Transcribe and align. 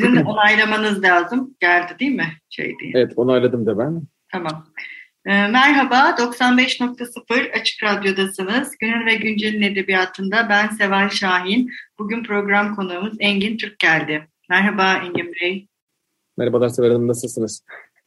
Sizin 0.00 0.24
onaylamanız 0.24 1.02
lazım. 1.02 1.56
Geldi 1.60 1.92
değil 2.00 2.14
mi? 2.14 2.32
Şey 2.48 2.74
diye. 2.78 2.92
Evet 2.94 3.12
onayladım 3.16 3.66
da 3.66 3.78
ben. 3.78 4.02
Tamam. 4.32 4.66
Ee, 5.26 5.30
merhaba, 5.46 6.16
95.0 6.18 7.52
Açık 7.60 7.82
Radyo'dasınız. 7.82 8.78
Günün 8.78 9.06
ve 9.06 9.14
Güncel'in 9.14 9.62
edebiyatında 9.62 10.46
ben 10.48 10.68
Seval 10.68 11.08
Şahin. 11.08 11.70
Bugün 11.98 12.22
program 12.22 12.76
konuğumuz 12.76 13.14
Engin 13.18 13.56
Türk 13.56 13.78
geldi. 13.78 14.28
Merhaba 14.48 14.92
Engin 14.92 15.32
Bey. 15.40 15.68
Merhabalar 16.36 16.68
Seval 16.68 16.88
Hanım, 16.88 17.08
nasılsınız? 17.08 17.64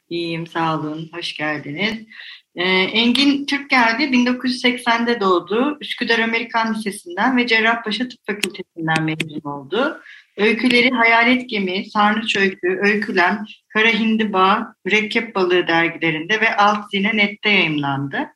İyiyim, 0.08 0.46
sağ 0.46 0.78
olun. 0.78 1.10
Hoş 1.12 1.34
geldiniz. 1.34 2.06
Ee, 2.54 2.64
Engin 2.70 3.46
Türk 3.46 3.70
geldi. 3.70 4.02
1980'de 4.02 5.20
doğdu. 5.20 5.78
Üsküdar 5.80 6.18
Amerikan 6.18 6.74
Lisesi'nden 6.74 7.36
ve 7.36 7.46
Cerrahpaşa 7.46 8.08
Tıp 8.08 8.20
Fakültesinden 8.26 9.04
mezun 9.04 9.50
oldu. 9.50 10.00
Öyküleri 10.36 10.90
Hayalet 10.90 11.48
Gemi, 11.48 11.84
Sarnıç 11.90 12.36
Öykü, 12.36 12.78
Öykülem, 12.82 13.44
Kara 13.68 13.88
Hindiba, 13.88 14.74
Mürekkep 14.84 15.34
Balığı 15.34 15.66
dergilerinde 15.66 16.40
ve 16.40 16.56
Alt 16.56 16.90
Zine 16.90 17.16
Net'te 17.16 17.50
yayımlandı. 17.50 18.28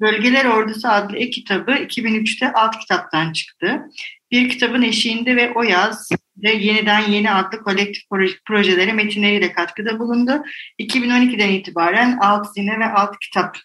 Bölgeler 0.00 0.44
Ordusu 0.44 0.88
adlı 0.88 1.16
e-kitabı 1.16 1.70
2003'te 1.70 2.52
alt 2.52 2.78
kitaptan 2.78 3.32
çıktı. 3.32 3.82
Bir 4.30 4.48
kitabın 4.48 4.82
eşiğinde 4.82 5.36
ve 5.36 5.52
o 5.54 5.62
yaz 5.62 6.10
ve 6.36 6.52
yeniden 6.52 7.10
yeni 7.10 7.30
adlı 7.30 7.62
kolektif 7.62 8.02
projelere 8.44 8.92
metinleriyle 8.92 9.52
katkıda 9.52 9.98
bulundu. 9.98 10.42
2012'den 10.78 11.48
itibaren 11.48 12.18
alt 12.22 12.54
zine 12.54 12.78
ve 12.78 12.86
alt 12.86 13.18
kitap 13.18 13.56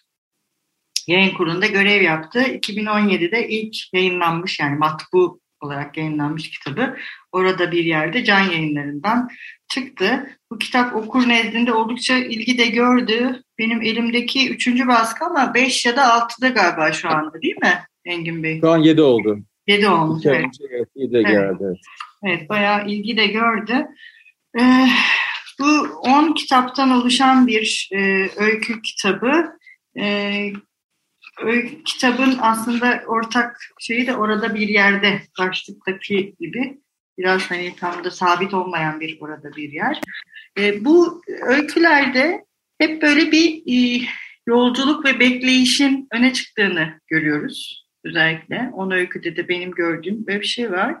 yayın 1.06 1.34
kurulunda 1.34 1.66
görev 1.66 2.02
yaptı. 2.02 2.40
2017'de 2.40 3.48
ilk 3.48 3.94
yayınlanmış 3.94 4.60
yani 4.60 4.78
matbu 4.78 5.40
olarak 5.66 5.96
yayınlanmış 5.96 6.50
kitabı 6.50 6.96
orada 7.32 7.72
bir 7.72 7.84
yerde 7.84 8.24
can 8.24 8.40
yayınlarından 8.40 9.28
çıktı. 9.68 10.38
Bu 10.50 10.58
kitap 10.58 10.96
okur 10.96 11.28
nezdinde 11.28 11.72
oldukça 11.72 12.16
ilgi 12.16 12.58
de 12.58 12.66
gördü. 12.66 13.42
Benim 13.58 13.82
elimdeki 13.82 14.50
üçüncü 14.50 14.88
baskı 14.88 15.24
ama 15.24 15.54
beş 15.54 15.86
ya 15.86 15.96
da 15.96 16.12
altıda 16.12 16.48
galiba 16.48 16.92
şu 16.92 17.08
anda 17.10 17.42
değil 17.42 17.56
mi 17.62 17.78
Engin 18.04 18.42
Bey? 18.42 18.60
Şu 18.60 18.70
an 18.70 18.78
yedi 18.78 19.02
oldu. 19.02 19.38
Yedi 19.66 19.88
olmuş. 19.88 20.18
İki 20.18 20.28
evet. 20.28 20.44
evet, 20.70 20.88
iyi 20.94 21.12
de 21.12 21.22
geldi. 21.22 21.64
Evet. 22.24 22.48
bayağı 22.48 22.86
ilgi 22.86 23.16
de 23.16 23.26
gördü. 23.26 23.86
Ee, 24.60 24.86
bu 25.60 25.80
on 26.02 26.34
kitaptan 26.34 26.90
oluşan 26.90 27.46
bir 27.46 27.88
e, 27.92 28.28
öykü 28.36 28.82
kitabı. 28.82 29.52
E, 29.98 30.06
öykü 30.38 30.65
kitabın 31.84 32.38
aslında 32.40 33.02
ortak 33.06 33.60
şeyi 33.80 34.06
de 34.06 34.16
orada 34.16 34.54
bir 34.54 34.68
yerde 34.68 35.20
başlıktaki 35.38 36.34
gibi 36.40 36.78
biraz 37.18 37.50
hani 37.50 37.76
tam 37.76 38.04
da 38.04 38.10
sabit 38.10 38.54
olmayan 38.54 39.00
bir 39.00 39.18
orada 39.20 39.56
bir 39.56 39.72
yer. 39.72 40.00
E, 40.58 40.84
bu 40.84 41.22
öykülerde 41.46 42.44
hep 42.78 43.02
böyle 43.02 43.32
bir 43.32 43.62
e, 43.66 44.06
yolculuk 44.46 45.04
ve 45.04 45.20
bekleyişin 45.20 46.08
öne 46.12 46.32
çıktığını 46.32 47.00
görüyoruz 47.06 47.86
özellikle. 48.04 48.70
On 48.72 48.90
öyküde 48.90 49.36
de 49.36 49.48
benim 49.48 49.70
gördüğüm 49.70 50.26
böyle 50.26 50.40
bir 50.40 50.46
şey 50.46 50.72
var. 50.72 50.96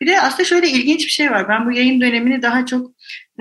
Bir 0.00 0.06
de 0.06 0.20
aslında 0.20 0.44
şöyle 0.44 0.68
ilginç 0.68 1.00
bir 1.04 1.10
şey 1.10 1.30
var. 1.30 1.48
Ben 1.48 1.66
bu 1.66 1.72
yayın 1.72 2.00
dönemini 2.00 2.42
daha 2.42 2.66
çok 2.66 2.90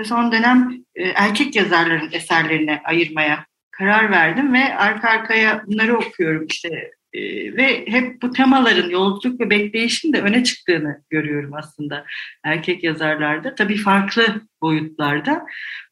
son 0.03 0.31
dönem 0.31 0.71
e, 0.95 1.03
erkek 1.03 1.55
yazarların 1.55 2.11
eserlerine 2.11 2.81
ayırmaya 2.85 3.45
karar 3.79 4.11
verdim 4.11 4.53
ve 4.53 4.75
arka 4.77 5.09
arkaya 5.09 5.63
bunları 5.67 5.97
okuyorum 5.97 6.45
işte 6.45 6.91
e, 7.13 7.21
ve 7.57 7.85
hep 7.87 8.21
bu 8.21 8.31
temaların 8.31 8.89
yolculuk 8.89 9.39
ve 9.39 9.49
bekleyişin 9.49 10.13
de 10.13 10.21
öne 10.21 10.43
çıktığını 10.43 11.03
görüyorum 11.09 11.53
aslında 11.53 12.05
erkek 12.43 12.83
yazarlarda. 12.83 13.55
Tabii 13.55 13.77
farklı 13.77 14.41
boyutlarda. 14.61 15.45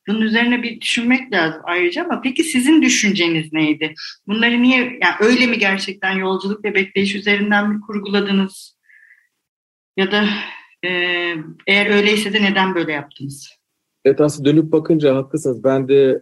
Bunun 0.08 0.22
üzerine 0.22 0.64
bir 0.64 0.82
düşünmek 0.82 1.34
lazım 1.34 1.62
ayrıca 1.64 2.04
ama 2.04 2.22
peki 2.22 2.44
sizin 2.44 2.82
düşünceniz 2.82 3.54
neydi? 3.54 3.94
Bunları 4.28 4.62
niye, 4.62 4.78
yani 4.78 5.16
öyle 5.20 5.46
mi 5.46 5.60
gerçekten 5.60 6.12
yolculuk 6.12 6.66
ve 6.66 6.76
bekleyiş 6.76 7.16
üzerinden 7.16 7.70
mi 7.70 7.82
kurguladınız? 7.82 8.78
Ya 9.98 10.12
da 10.12 10.26
e, 10.86 10.90
eğer 11.68 11.90
öyleyse 11.90 12.34
de 12.34 12.42
neden 12.42 12.76
böyle 12.76 12.92
yaptınız? 12.92 13.50
Evet 14.06 14.22
aslında 14.22 14.50
dönüp 14.50 14.72
bakınca 14.72 15.16
haklısınız. 15.16 15.64
Ben 15.64 15.88
de 15.88 16.22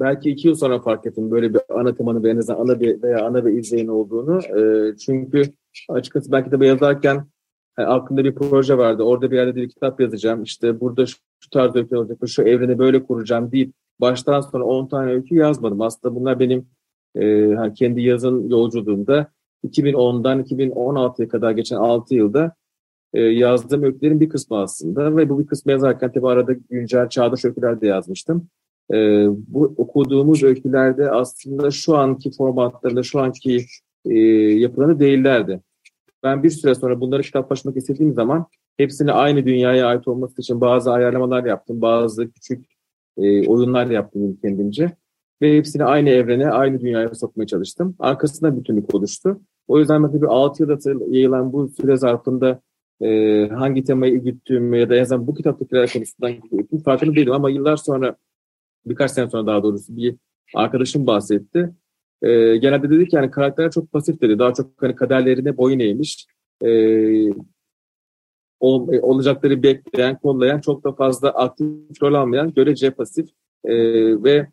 belki 0.00 0.30
iki 0.30 0.48
yıl 0.48 0.54
sonra 0.54 0.80
fark 0.80 1.06
ettim 1.06 1.30
böyle 1.30 1.54
bir 1.54 1.60
ana 1.68 1.94
temanın 1.94 2.22
ve 2.22 2.30
en 2.30 2.36
azından 2.36 2.60
ana 2.60 2.80
bir 2.80 3.02
veya 3.02 3.26
ana 3.26 3.46
bir 3.46 3.52
izleyin 3.52 3.88
olduğunu. 3.88 4.38
E, 4.38 4.96
çünkü 4.96 5.42
açıkçası 5.88 6.32
belki 6.32 6.50
de 6.50 6.66
yazarken 6.66 7.26
yani 7.78 7.88
aklımda 7.88 8.24
bir 8.24 8.34
proje 8.34 8.78
vardı. 8.78 9.02
Orada 9.02 9.30
bir 9.30 9.36
yerde 9.36 9.54
bir 9.54 9.68
kitap 9.68 10.00
yazacağım. 10.00 10.42
İşte 10.42 10.80
burada 10.80 11.06
şu, 11.06 11.16
tarz 11.52 11.76
öykü 11.76 11.96
olacak, 11.96 12.18
şu 12.26 12.42
evreni 12.42 12.78
böyle 12.78 13.02
kuracağım 13.02 13.52
deyip 13.52 13.72
baştan 14.00 14.40
sonra 14.40 14.64
10 14.64 14.88
tane 14.88 15.12
öykü 15.12 15.34
yazmadım. 15.34 15.80
Aslında 15.80 16.14
bunlar 16.14 16.40
benim 16.40 16.66
e, 17.14 17.54
hani 17.54 17.74
kendi 17.74 18.02
yazın 18.02 18.48
yolculuğumda 18.48 19.32
2010'dan 19.64 20.42
2016'ya 20.42 21.28
kadar 21.28 21.50
geçen 21.50 21.76
6 21.76 22.14
yılda 22.14 22.54
e, 23.12 23.20
yazdığım 23.20 23.82
öykülerin 23.82 24.20
bir 24.20 24.28
kısmı 24.28 24.58
aslında 24.58 25.16
ve 25.16 25.28
bu 25.28 25.38
bir 25.38 25.46
kısmı 25.46 25.72
yazarken 25.72 26.12
tabii 26.12 26.28
arada 26.28 26.52
güncel 26.52 27.08
çağdaş 27.08 27.44
öyküler 27.44 27.80
de 27.80 27.86
yazmıştım. 27.86 28.48
E, 28.92 29.26
bu 29.28 29.74
okuduğumuz 29.76 30.42
öykülerde 30.42 31.10
aslında 31.10 31.70
şu 31.70 31.96
anki 31.96 32.30
formatlarında, 32.30 33.02
şu 33.02 33.20
anki 33.20 33.64
e, 34.04 34.18
yapılanı 34.58 35.00
değillerdi. 35.00 35.60
Ben 36.22 36.42
bir 36.42 36.50
süre 36.50 36.74
sonra 36.74 37.00
bunları 37.00 37.22
kitaplaşmak 37.22 37.76
istediğim 37.76 38.14
zaman 38.14 38.46
hepsini 38.76 39.12
aynı 39.12 39.46
dünyaya 39.46 39.86
ait 39.86 40.08
olması 40.08 40.40
için 40.42 40.60
bazı 40.60 40.92
ayarlamalar 40.92 41.44
yaptım, 41.44 41.80
bazı 41.80 42.30
küçük 42.30 42.66
e, 43.16 43.48
oyunlar 43.48 43.86
yaptım 43.86 44.38
kendimce. 44.42 44.96
Ve 45.42 45.56
hepsini 45.56 45.84
aynı 45.84 46.08
evrene, 46.08 46.50
aynı 46.50 46.80
dünyaya 46.80 47.14
sokmaya 47.14 47.46
çalıştım. 47.46 47.96
Arkasında 47.98 48.56
bütünlük 48.56 48.94
oluştu. 48.94 49.40
O 49.68 49.78
yüzden 49.78 50.02
mesela 50.02 50.22
bir 50.22 50.26
6 50.26 50.62
yılda 50.62 51.04
yayılan 51.08 51.52
bu 51.52 51.68
süre 51.68 51.96
zarfında 51.96 52.60
e, 53.00 53.48
hangi 53.48 53.84
temayı 53.84 54.24
güttüğümü 54.24 54.78
ya 54.78 54.90
da 54.90 54.96
en 54.96 55.02
azından 55.02 55.26
bu 55.26 55.34
kitaptakiler 55.34 55.92
konusundan 55.92 56.32
farkında 56.84 57.16
değilim 57.16 57.32
ama 57.32 57.50
yıllar 57.50 57.76
sonra 57.76 58.16
birkaç 58.90 59.10
sene 59.10 59.30
sonra 59.30 59.46
daha 59.46 59.62
doğrusu 59.62 59.96
bir 59.96 60.16
arkadaşım 60.54 61.06
bahsetti. 61.06 61.74
E, 62.22 62.56
genelde 62.56 62.90
dedi 62.90 63.08
ki 63.08 63.16
yani 63.16 63.30
karakterler 63.30 63.70
çok 63.70 63.92
pasif 63.92 64.20
dedi. 64.20 64.38
Daha 64.38 64.54
çok 64.54 64.82
hani 64.82 64.94
kaderlerine 64.94 65.56
boyun 65.56 65.78
eğmiş. 65.78 66.26
E, 66.64 66.70
ol, 68.60 68.88
olacakları 69.02 69.62
bekleyen, 69.62 70.18
kollayan, 70.18 70.60
çok 70.60 70.84
da 70.84 70.92
fazla 70.92 71.30
aktif 71.30 72.02
rol 72.02 72.14
almayan, 72.14 72.54
görece 72.54 72.90
pasif 72.90 73.28
e, 73.64 73.74
ve 74.24 74.46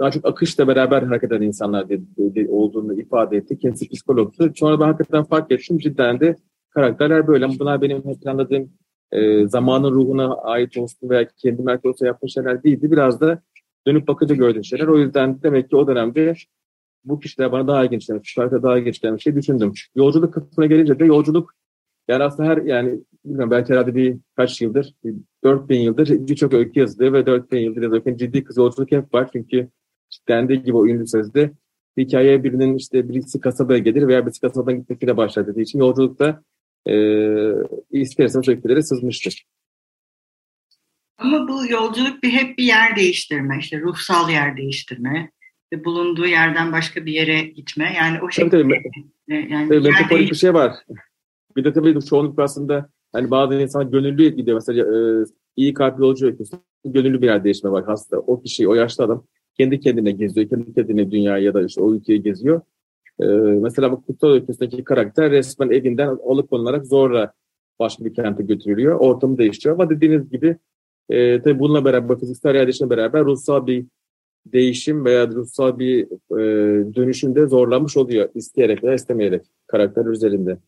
daha 0.00 0.10
çok 0.10 0.26
akışla 0.26 0.68
beraber 0.68 1.02
hareket 1.02 1.32
eden 1.32 1.42
insanlar 1.42 1.88
dedi, 1.88 2.04
dedi, 2.18 2.48
olduğunu 2.50 3.00
ifade 3.00 3.36
etti. 3.36 3.58
Kendisi 3.58 3.88
psikologtu. 3.88 4.52
Sonra 4.56 4.80
ben 4.80 4.84
hakikaten 4.84 5.24
fark 5.24 5.52
ettim. 5.52 5.78
Cidden 5.78 6.20
de 6.20 6.36
karakterler 6.70 7.26
böyle. 7.26 7.48
Bunlar 7.58 7.82
benim 7.82 8.02
planladığım 8.20 8.72
e, 9.12 9.48
zamanın 9.48 9.90
ruhuna 9.90 10.34
ait 10.34 10.76
olsun 10.76 11.10
veya 11.10 11.28
kendi 11.36 11.62
merkez 11.62 11.90
olsa 11.90 12.06
yaptığım 12.06 12.28
şeyler 12.28 12.62
değildi. 12.62 12.90
Biraz 12.90 13.20
da 13.20 13.42
dönüp 13.86 14.08
bakınca 14.08 14.34
gördüğüm 14.34 14.64
şeyler. 14.64 14.86
O 14.86 14.98
yüzden 14.98 15.42
demek 15.42 15.70
ki 15.70 15.76
o 15.76 15.86
dönemde 15.86 16.34
bu 17.04 17.20
kişiler 17.20 17.52
bana 17.52 17.68
daha 17.68 17.84
ilginç 17.84 18.06
gelmiş, 18.06 18.32
şarkı 18.32 18.62
daha 18.62 18.78
ilginç 18.78 19.00
gelmiş 19.00 19.22
şey 19.22 19.36
düşündüm. 19.36 19.72
Yolculuk 19.94 20.34
kısmına 20.34 20.66
gelince 20.66 20.98
de 20.98 21.04
yolculuk 21.04 21.54
yani 22.08 22.22
aslında 22.22 22.48
her 22.48 22.56
yani 22.56 23.00
bilmiyorum 23.24 23.50
belki 23.50 23.72
herhalde 23.72 23.94
bir 23.94 24.16
kaç 24.36 24.60
yıldır, 24.60 24.94
4000 25.44 25.80
yıldır 25.80 26.08
birçok 26.08 26.52
öykü 26.52 26.80
yazılıyor 26.80 27.12
ve 27.12 27.26
4000 27.26 27.58
yıldır 27.58 27.82
yazılırken 27.82 28.16
ciddi 28.16 28.44
kız 28.44 28.56
yolculuk 28.56 28.92
hep 28.92 29.14
var. 29.14 29.28
Çünkü 29.32 29.68
dendiği 30.28 30.62
gibi 30.62 30.76
o 30.76 30.86
ünlü 30.86 31.06
sözde 31.06 31.52
hikaye 31.96 32.44
birinin 32.44 32.76
işte 32.76 33.08
birisi 33.08 33.40
kasabaya 33.40 33.78
gelir 33.78 34.08
veya 34.08 34.26
birisi 34.26 34.40
kasabadan 34.40 34.78
gitmesiyle 34.78 35.16
başlar 35.16 35.46
dediği 35.46 35.62
için 35.62 35.78
yolculukta 35.78 36.42
e, 36.86 36.94
isterseniz 37.90 38.48
öykülere 38.48 38.82
sızmıştır. 38.82 39.44
Ama 41.18 41.48
bu 41.48 41.66
yolculuk 41.66 42.22
bir 42.22 42.30
hep 42.30 42.58
bir 42.58 42.64
yer 42.64 42.96
değiştirme, 42.96 43.58
işte 43.60 43.80
ruhsal 43.80 44.30
yer 44.30 44.56
değiştirme, 44.56 45.30
bulunduğu 45.84 46.26
yerden 46.26 46.72
başka 46.72 47.06
bir 47.06 47.12
yere 47.12 47.40
gitme. 47.42 47.94
Yani 47.96 48.18
o 48.22 48.30
şekilde. 48.30 48.62
Tabii, 48.62 48.82
tabii. 49.28 49.52
Yani 49.52 49.68
tabii, 49.68 49.80
metaforik 49.80 50.30
bir 50.30 50.36
şey 50.36 50.54
var. 50.54 50.74
Bir 51.56 51.64
de 51.64 51.72
tabii 51.72 52.04
çoğunlukla 52.04 52.42
aslında 52.42 52.90
hani 53.12 53.30
bazı 53.30 53.54
insan 53.54 53.90
gönüllü 53.90 54.36
gidiyor. 54.36 54.56
Mesela 54.56 54.82
e, 54.82 55.24
iyi 55.56 55.74
kalpli 55.74 56.02
yolcu 56.02 56.26
öyküsü. 56.26 56.56
Gönüllü 56.84 57.22
bir 57.22 57.26
yer 57.26 57.44
değişme 57.44 57.70
var 57.70 57.84
hasta. 57.84 58.16
O 58.16 58.42
kişi, 58.42 58.68
o 58.68 58.74
yaşlı 58.74 59.04
adam 59.04 59.26
kendi 59.58 59.80
kendine 59.80 60.10
geziyor. 60.10 60.48
Kendi 60.48 60.74
kendine 60.74 61.10
dünya 61.10 61.38
ya 61.38 61.54
da 61.54 61.66
işte 61.66 61.80
o 61.80 61.94
ülkeyi 61.94 62.22
geziyor. 62.22 62.60
Ee, 63.22 63.26
mesela 63.60 63.92
bu 63.92 64.02
Kutsal 64.02 64.28
Öyküsü'ndeki 64.28 64.84
karakter 64.84 65.30
resmen 65.30 65.70
evinden 65.70 66.08
alıkonularak 66.08 66.86
zorla 66.86 67.32
başka 67.78 68.04
bir 68.04 68.14
kente 68.14 68.42
götürülüyor. 68.42 69.00
Ortamı 69.00 69.38
değiştiriyor 69.38 69.74
ama 69.74 69.90
dediğiniz 69.90 70.30
gibi 70.30 70.56
e, 71.08 71.42
tabii 71.42 71.58
bununla 71.58 71.84
beraber 71.84 72.20
fiziksel 72.20 72.54
yerleşimle 72.54 72.90
beraber 72.90 73.24
ruhsal 73.24 73.66
bir 73.66 73.86
değişim 74.46 75.04
veya 75.04 75.28
ruhsal 75.28 75.78
bir 75.78 76.04
e, 76.30 76.94
dönüşümde 76.94 77.46
zorlanmış 77.46 77.96
oluyor 77.96 78.28
isteyerek 78.34 78.84
veya 78.84 78.94
istemeyerek 78.94 79.42
karakter 79.66 80.04
üzerinde. 80.04 80.58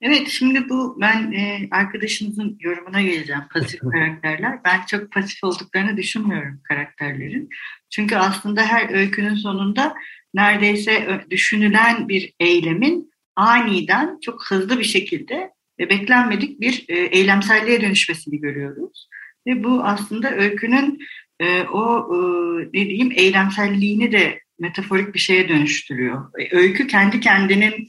Evet, 0.00 0.28
şimdi 0.28 0.68
bu 0.68 1.00
ben 1.00 1.32
e, 1.32 1.68
arkadaşınızın 1.70 2.58
yorumuna 2.60 3.02
geleceğim 3.02 3.42
pasif 3.52 3.80
karakterler. 3.92 4.60
Ben 4.64 4.80
çok 4.86 5.12
pasif 5.12 5.44
olduklarını 5.44 5.96
düşünmüyorum 5.96 6.60
karakterlerin. 6.68 7.48
Çünkü 7.90 8.16
aslında 8.16 8.62
her 8.62 8.94
öykünün 8.94 9.34
sonunda 9.34 9.94
neredeyse 10.36 11.24
düşünülen 11.30 12.08
bir 12.08 12.32
eylemin 12.40 13.10
aniden 13.36 14.18
çok 14.22 14.46
hızlı 14.50 14.78
bir 14.78 14.84
şekilde 14.84 15.50
ve 15.78 15.90
beklenmedik 15.90 16.60
bir 16.60 16.84
e, 16.88 16.98
eylemselliğe 16.98 17.80
dönüşmesini 17.80 18.40
görüyoruz. 18.40 19.08
Ve 19.46 19.64
bu 19.64 19.84
aslında 19.84 20.30
öykünün 20.30 20.98
e, 21.40 21.62
o 21.62 22.14
e, 22.14 22.18
ne 22.66 22.86
diyeyim 22.86 23.12
eylemselliğini 23.16 24.12
de 24.12 24.40
metaforik 24.58 25.14
bir 25.14 25.18
şeye 25.18 25.48
dönüştürüyor. 25.48 26.24
E, 26.38 26.56
öykü 26.56 26.86
kendi 26.86 27.20
kendinin 27.20 27.88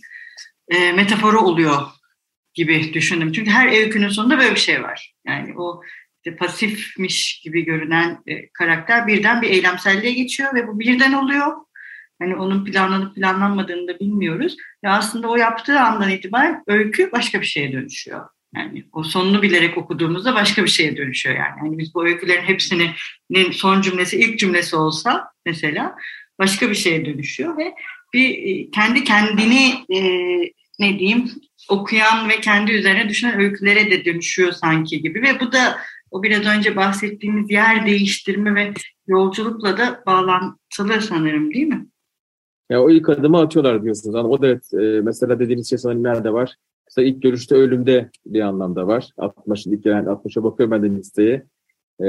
metaforu 0.95 1.39
oluyor 1.39 1.81
gibi 2.53 2.94
düşündüm. 2.94 3.31
Çünkü 3.31 3.51
her 3.51 3.67
öykünün 3.67 4.09
sonunda 4.09 4.38
böyle 4.38 4.55
bir 4.55 4.59
şey 4.59 4.83
var. 4.83 5.13
Yani 5.27 5.53
o 5.57 5.81
işte 6.17 6.35
pasifmiş 6.35 7.41
gibi 7.44 7.65
görünen 7.65 8.23
karakter 8.53 9.07
birden 9.07 9.41
bir 9.41 9.49
eylemselliğe 9.49 10.13
geçiyor 10.13 10.55
ve 10.55 10.67
bu 10.67 10.79
birden 10.79 11.13
oluyor. 11.13 11.51
Hani 12.21 12.35
onun 12.35 12.65
planlanıp 12.65 13.15
planlanmadığını 13.15 13.87
da 13.87 13.99
bilmiyoruz. 13.99 14.55
Ve 14.83 14.89
aslında 14.89 15.27
o 15.27 15.35
yaptığı 15.35 15.79
andan 15.79 16.09
itibaren 16.09 16.63
öykü 16.67 17.11
başka 17.11 17.41
bir 17.41 17.45
şeye 17.45 17.71
dönüşüyor. 17.71 18.25
Yani 18.55 18.83
o 18.93 19.03
sonunu 19.03 19.41
bilerek 19.41 19.77
okuduğumuzda 19.77 20.35
başka 20.35 20.63
bir 20.63 20.69
şeye 20.69 20.97
dönüşüyor 20.97 21.35
yani. 21.35 21.57
yani 21.63 21.77
biz 21.77 21.93
bu 21.93 22.05
öykülerin 22.05 22.43
hepsinin 22.43 22.89
son 23.51 23.81
cümlesi 23.81 24.19
ilk 24.19 24.39
cümlesi 24.39 24.75
olsa 24.75 25.31
mesela 25.45 25.95
başka 26.39 26.69
bir 26.69 26.75
şeye 26.75 27.05
dönüşüyor 27.05 27.57
ve 27.57 27.73
bir 28.13 28.29
e, 28.29 28.71
kendi 28.71 29.03
kendini 29.03 29.85
e, 29.89 29.99
ne 30.79 30.99
diyeyim 30.99 31.31
okuyan 31.69 32.29
ve 32.29 32.41
kendi 32.41 32.71
üzerine 32.71 33.09
düşünen 33.09 33.39
öykülere 33.39 33.91
de 33.91 34.05
dönüşüyor 34.05 34.51
sanki 34.51 35.01
gibi 35.01 35.21
ve 35.21 35.39
bu 35.39 35.51
da 35.51 35.77
o 36.11 36.23
biraz 36.23 36.45
önce 36.45 36.75
bahsettiğimiz 36.75 37.51
yer 37.51 37.85
değiştirme 37.85 38.55
ve 38.55 38.73
yolculukla 39.07 39.77
da 39.77 40.03
bağlantılı 40.05 41.01
sanırım 41.01 41.53
değil 41.53 41.67
mi? 41.67 41.85
Ya 42.69 42.83
o 42.83 42.89
ilk 42.89 43.09
adımı 43.09 43.39
atıyorlar 43.39 43.83
diyorsunuz. 43.83 44.15
Yani 44.15 44.27
o 44.27 44.41
da 44.41 44.47
evet, 44.47 44.73
e, 44.73 45.01
mesela 45.01 45.39
dediğiniz 45.39 45.69
şey 45.69 45.77
sanırım 45.77 46.03
nerede 46.03 46.33
var? 46.33 46.55
Mesela 46.87 47.07
ilk 47.07 47.21
görüşte 47.21 47.55
ölümde 47.55 48.09
bir 48.25 48.41
anlamda 48.41 48.87
var. 48.87 49.09
60 49.17 49.67
ilk 49.67 49.83
gelen 49.83 50.05
60'a 50.05 50.43
bakıyorum 50.43 50.71
ben 50.71 50.83
de 50.83 50.95
listeye. 50.95 51.45
E, 52.01 52.07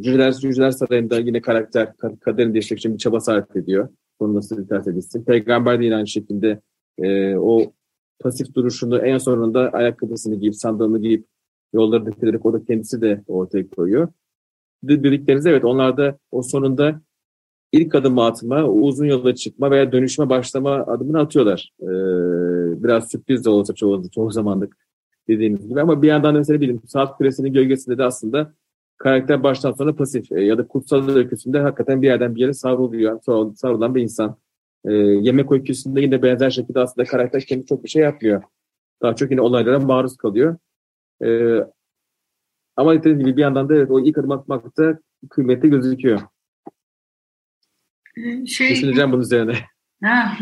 Cüceler, 0.00 0.32
Cüceler 0.32 0.70
Sarayı'nda 0.70 1.18
yine 1.18 1.40
karakter 1.40 1.96
kaderini 2.20 2.52
değiştirmek 2.54 2.78
için 2.78 2.92
bir 2.92 2.98
çaba 2.98 3.20
sarf 3.20 3.56
ediyor. 3.56 3.88
Bunu 4.20 4.34
nasıl 4.34 4.68
terk 4.68 4.86
edilsin. 4.86 5.24
Peygamber 5.24 5.80
de 5.80 5.84
yine 5.84 5.96
aynı 5.96 6.06
şekilde 6.06 6.60
e, 6.98 7.36
o 7.36 7.72
pasif 8.20 8.54
duruşunu 8.54 8.98
en 8.98 9.18
sonunda 9.18 9.70
ayakkabısını 9.72 10.34
giyip 10.34 10.56
sandalını 10.56 10.98
giyip 10.98 11.26
yolları 11.72 12.06
dökülerek 12.06 12.46
o 12.46 12.52
da 12.52 12.64
kendisi 12.64 13.02
de 13.02 13.22
ortaya 13.26 13.70
koyuyor. 13.70 14.08
Dedikleriniz 14.82 15.46
evet 15.46 15.64
onlar 15.64 15.96
da 15.96 16.18
o 16.30 16.42
sonunda 16.42 17.00
ilk 17.72 17.94
adım 17.94 18.18
atma, 18.18 18.64
uzun 18.64 19.06
yola 19.06 19.34
çıkma 19.34 19.70
veya 19.70 19.92
dönüşme 19.92 20.28
başlama 20.28 20.70
adımını 20.70 21.20
atıyorlar. 21.20 21.72
Ee, 21.82 21.86
biraz 22.84 23.10
sürpriz 23.10 23.44
de 23.44 23.50
olsa 23.50 23.74
çoğu, 23.74 24.10
çoğu 24.10 24.30
zamanlık 24.30 24.76
dediğimiz 25.28 25.68
gibi 25.68 25.80
ama 25.80 26.02
bir 26.02 26.08
yandan 26.08 26.34
da 26.34 26.38
mesela 26.38 26.60
bilin 26.60 26.80
saat 26.86 27.16
kulesinin 27.16 27.52
gölgesinde 27.52 27.98
de 27.98 28.04
aslında 28.04 28.52
karakter 28.98 29.42
baştan 29.42 29.72
sona 29.72 29.94
pasif 29.94 30.32
e, 30.32 30.44
ya 30.44 30.58
da 30.58 30.66
kutsal 30.66 31.08
öyküsünde 31.08 31.60
hakikaten 31.60 32.02
bir 32.02 32.06
yerden 32.06 32.34
bir 32.34 32.40
yere 32.40 32.54
savruluyor, 32.54 33.20
savrulan 33.54 33.94
bir 33.94 34.02
insan. 34.02 34.36
E, 34.84 34.92
yemek 34.92 35.52
öyküsünde 35.52 36.00
yine 36.00 36.22
benzer 36.22 36.50
şekilde 36.50 36.80
aslında 36.80 37.06
karakter 37.08 37.42
kendi 37.42 37.66
çok 37.66 37.84
bir 37.84 37.88
şey 37.88 38.02
yapmıyor. 38.02 38.42
Daha 39.02 39.16
çok 39.16 39.30
yine 39.30 39.40
olaylara 39.40 39.78
maruz 39.78 40.16
kalıyor. 40.16 40.56
E, 41.24 41.58
ama 42.76 42.94
dediğim 42.94 43.18
gibi 43.18 43.36
bir 43.36 43.42
yandan 43.42 43.68
da 43.68 43.74
evet 43.74 43.90
o 43.90 44.00
ilk 44.00 44.18
adım 44.18 44.30
atmakta 44.30 44.98
kıymetli 45.30 45.70
gözüküyor. 45.70 46.20
Ee, 48.24 48.46
şey, 48.46 48.70
Düşüneceğim 48.70 49.12
bunun 49.12 49.22
üzerine. 49.22 49.54
Ha, 50.04 50.36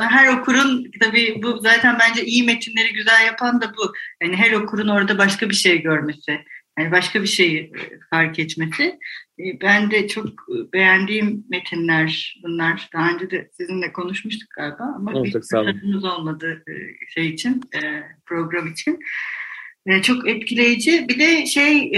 her 0.00 0.38
okurun 0.38 0.90
tabii 1.00 1.40
bu 1.42 1.58
zaten 1.58 1.98
bence 2.00 2.24
iyi 2.24 2.42
metinleri 2.42 2.92
güzel 2.92 3.26
yapan 3.26 3.60
da 3.60 3.72
bu. 3.76 3.92
Yani 4.22 4.36
her 4.36 4.52
okurun 4.52 4.88
orada 4.88 5.18
başka 5.18 5.48
bir 5.50 5.54
şey 5.54 5.82
görmesi. 5.82 6.40
Yani 6.78 6.92
başka 6.92 7.22
bir 7.22 7.26
şeyi 7.26 7.58
e, 7.58 7.80
fark 8.10 8.38
etmesi. 8.38 8.98
E, 9.38 9.60
ben 9.62 9.90
de 9.90 10.08
çok 10.08 10.28
beğendiğim 10.72 11.44
metinler 11.50 12.36
bunlar. 12.42 12.88
Daha 12.92 13.10
önce 13.14 13.30
de 13.30 13.50
sizinle 13.52 13.92
konuşmuştuk 13.92 14.48
galiba 14.56 14.94
ama 14.96 15.12
evet, 15.14 15.24
bir 15.24 15.32
fırsatımız 15.32 16.04
olmadı 16.04 16.64
e, 16.68 16.72
şey 17.14 17.28
için, 17.28 17.60
program 18.26 18.66
için. 18.66 18.98
Çok 20.02 20.28
etkileyici. 20.28 21.08
Bir 21.08 21.18
de 21.18 21.46
şey 21.46 21.92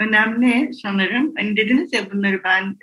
önemli 0.00 0.74
sanırım. 0.82 1.32
Hani 1.36 1.56
dediniz 1.56 1.92
ya 1.92 2.10
bunları 2.12 2.44
ben 2.44 2.76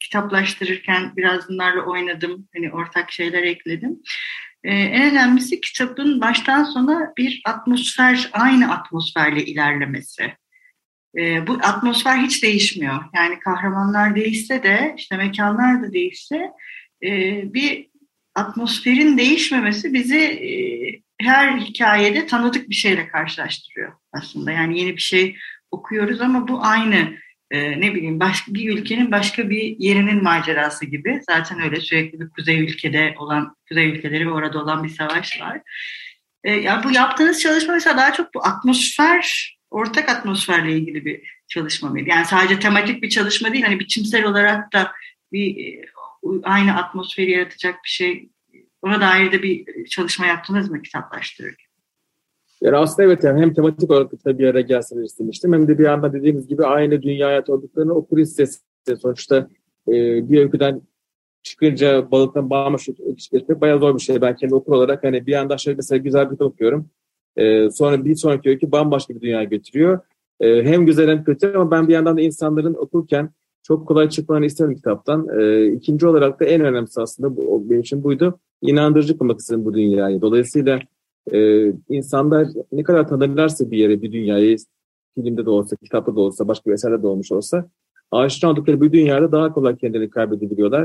kitaplaştırırken 0.00 1.12
biraz 1.16 1.48
bunlarla 1.48 1.82
oynadım. 1.82 2.48
Hani 2.54 2.72
ortak 2.72 3.12
şeyler 3.12 3.42
ekledim. 3.42 4.02
En 4.64 5.12
önemlisi 5.12 5.60
kitabın 5.60 6.20
baştan 6.20 6.64
sona 6.64 7.12
bir 7.16 7.42
atmosfer, 7.44 8.30
aynı 8.32 8.72
atmosferle 8.72 9.44
ilerlemesi. 9.44 10.32
E, 11.18 11.46
bu 11.46 11.52
atmosfer 11.52 12.16
hiç 12.16 12.42
değişmiyor. 12.42 13.04
Yani 13.14 13.40
kahramanlar 13.40 14.16
değişse 14.16 14.62
de, 14.62 14.94
işte 14.98 15.16
mekanlar 15.16 15.82
da 15.82 15.92
değişse 15.92 16.50
e, 17.02 17.42
bir 17.54 17.90
atmosferin 18.34 19.18
değişmemesi 19.18 19.94
bizi 19.94 20.18
e, 20.18 20.50
her 21.20 21.58
hikayede 21.58 22.26
tanıdık 22.26 22.70
bir 22.70 22.74
şeyle 22.74 23.08
karşılaştırıyor 23.08 23.92
aslında. 24.12 24.52
Yani 24.52 24.80
yeni 24.80 24.96
bir 24.96 25.02
şey 25.02 25.36
okuyoruz 25.70 26.20
ama 26.20 26.48
bu 26.48 26.64
aynı 26.64 27.16
e, 27.50 27.80
ne 27.80 27.94
bileyim 27.94 28.20
başka 28.20 28.54
bir 28.54 28.78
ülkenin 28.78 29.12
başka 29.12 29.50
bir 29.50 29.76
yerinin 29.78 30.22
macerası 30.22 30.86
gibi. 30.86 31.20
Zaten 31.30 31.62
öyle 31.62 31.80
sürekli 31.80 32.20
bir 32.20 32.30
kuzey 32.30 32.60
ülkede 32.60 33.14
olan, 33.18 33.56
kuzey 33.68 33.88
ülkeleri 33.88 34.26
ve 34.26 34.30
orada 34.30 34.62
olan 34.62 34.84
bir 34.84 34.88
savaş 34.88 35.40
var. 35.40 35.60
E, 36.44 36.52
ya 36.52 36.84
bu 36.84 36.90
yaptığınız 36.90 37.40
çalışma 37.40 37.74
mesela 37.74 37.96
daha 37.96 38.12
çok 38.12 38.34
bu 38.34 38.46
atmosfer 38.46 39.56
ortak 39.70 40.08
atmosferle 40.08 40.72
ilgili 40.72 41.04
bir 41.04 41.20
çalışma 41.48 41.88
mıydı? 41.88 42.08
Yani 42.08 42.26
sadece 42.26 42.58
tematik 42.58 43.02
bir 43.02 43.08
çalışma 43.08 43.52
değil, 43.52 43.64
hani 43.64 43.80
biçimsel 43.80 44.24
olarak 44.24 44.72
da 44.72 44.92
bir 45.32 45.56
e, 45.66 45.86
aynı 46.42 46.76
atmosferi 46.76 47.30
yaratacak 47.30 47.74
bir 47.84 47.90
şey, 47.90 48.28
ona 48.82 49.00
dair 49.00 49.32
de 49.32 49.42
bir 49.42 49.86
çalışma 49.86 50.26
yaptınız 50.26 50.70
mı 50.70 50.82
kitaplaştırırken? 50.82 51.66
Yani 52.60 52.76
aslında 52.76 53.02
evet 53.02 53.24
yani 53.24 53.40
hem 53.40 53.54
tematik 53.54 53.90
olarak 53.90 54.24
da 54.24 54.38
bir 54.38 54.46
araya 54.46 54.60
gelsin 54.60 55.04
istemiştim 55.04 55.52
hem 55.52 55.68
de 55.68 55.78
bir 55.78 55.84
anda 55.84 56.12
dediğimiz 56.12 56.48
gibi 56.48 56.66
aynı 56.66 57.02
dünya 57.02 57.26
hayat 57.26 57.50
olduklarını 57.50 57.92
okur 57.92 58.18
istesi. 58.18 58.60
Sonuçta 59.02 59.48
e, 59.88 59.92
bir 60.30 60.38
öyküden 60.38 60.82
çıkınca 61.42 62.10
balıktan 62.10 62.50
bağmış 62.50 62.88
geçmek 63.32 63.60
bayağı 63.60 63.78
zor 63.78 63.94
bir 63.94 64.02
şey. 64.02 64.20
Ben 64.20 64.36
kendi 64.36 64.54
okur 64.54 64.72
olarak 64.72 65.04
hani 65.04 65.26
bir 65.26 65.34
anda 65.34 65.58
şöyle 65.58 65.76
mesela 65.76 65.98
güzel 65.98 66.24
bir 66.24 66.30
kitap 66.30 66.46
okuyorum. 66.46 66.90
E, 67.36 67.70
sonra 67.70 68.04
bir 68.04 68.14
sonraki 68.14 68.48
öykü 68.48 68.72
bambaşka 68.72 69.14
bir 69.14 69.20
dünyaya 69.20 69.44
götürüyor. 69.44 70.00
E, 70.40 70.64
hem 70.64 70.86
güzel 70.86 71.10
hem 71.10 71.24
kötü 71.24 71.52
ama 71.56 71.70
ben 71.70 71.88
bir 71.88 71.92
yandan 71.92 72.16
da 72.16 72.20
insanların 72.20 72.74
okurken 72.74 73.30
çok 73.66 73.88
kolay 73.88 74.08
çıkmalarını 74.08 74.46
isterim 74.46 74.74
kitaptan. 74.74 75.28
E, 75.38 75.66
ikinci 75.66 76.06
olarak 76.06 76.40
da 76.40 76.44
en 76.44 76.60
önemlisi 76.60 77.00
aslında 77.00 77.36
bu, 77.36 77.70
benim 77.70 77.80
için 77.80 78.04
buydu. 78.04 78.38
İnandırıcı 78.62 79.18
kılmak 79.18 79.40
istedim 79.40 79.64
bu 79.64 79.74
dünyayı. 79.74 80.20
Dolayısıyla 80.20 80.80
e, 81.32 81.66
insanlar 81.88 82.48
ne 82.72 82.82
kadar 82.82 83.08
tanırlarsa 83.08 83.70
bir 83.70 83.78
yere, 83.78 84.02
bir 84.02 84.12
dünyayı, 84.12 84.56
filmde 85.14 85.46
de 85.46 85.50
olsa, 85.50 85.76
kitapta 85.76 86.16
da 86.16 86.20
olsa, 86.20 86.48
başka 86.48 86.70
bir 86.70 86.74
eserde 86.74 87.02
de 87.02 87.06
olmuş 87.06 87.32
olsa, 87.32 87.68
aşina 88.10 88.50
oldukları 88.50 88.80
bir 88.80 88.92
dünyada 88.92 89.32
daha 89.32 89.52
kolay 89.52 89.76
kendilerini 89.76 90.10
kaybedebiliyorlar. 90.10 90.84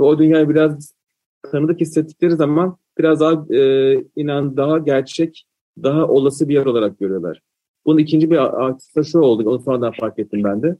Ve 0.00 0.04
o 0.04 0.18
dünyayı 0.18 0.48
biraz 0.48 0.94
tanıdık 1.42 1.80
hissettikleri 1.80 2.36
zaman 2.36 2.76
biraz 2.98 3.20
daha 3.20 3.54
e, 3.54 3.94
inan, 4.16 4.56
daha 4.56 4.78
gerçek 4.78 5.46
daha 5.82 6.08
olası 6.08 6.48
bir 6.48 6.54
yer 6.54 6.66
olarak 6.66 6.98
görüyorlar. 6.98 7.40
Bunun 7.86 7.98
ikinci 7.98 8.30
bir 8.30 8.64
artısı 8.64 9.04
şu 9.04 9.18
oldu, 9.18 9.50
onu 9.50 9.60
sonradan 9.60 9.92
fark 10.00 10.18
ettim 10.18 10.44
ben 10.44 10.62
de. 10.62 10.76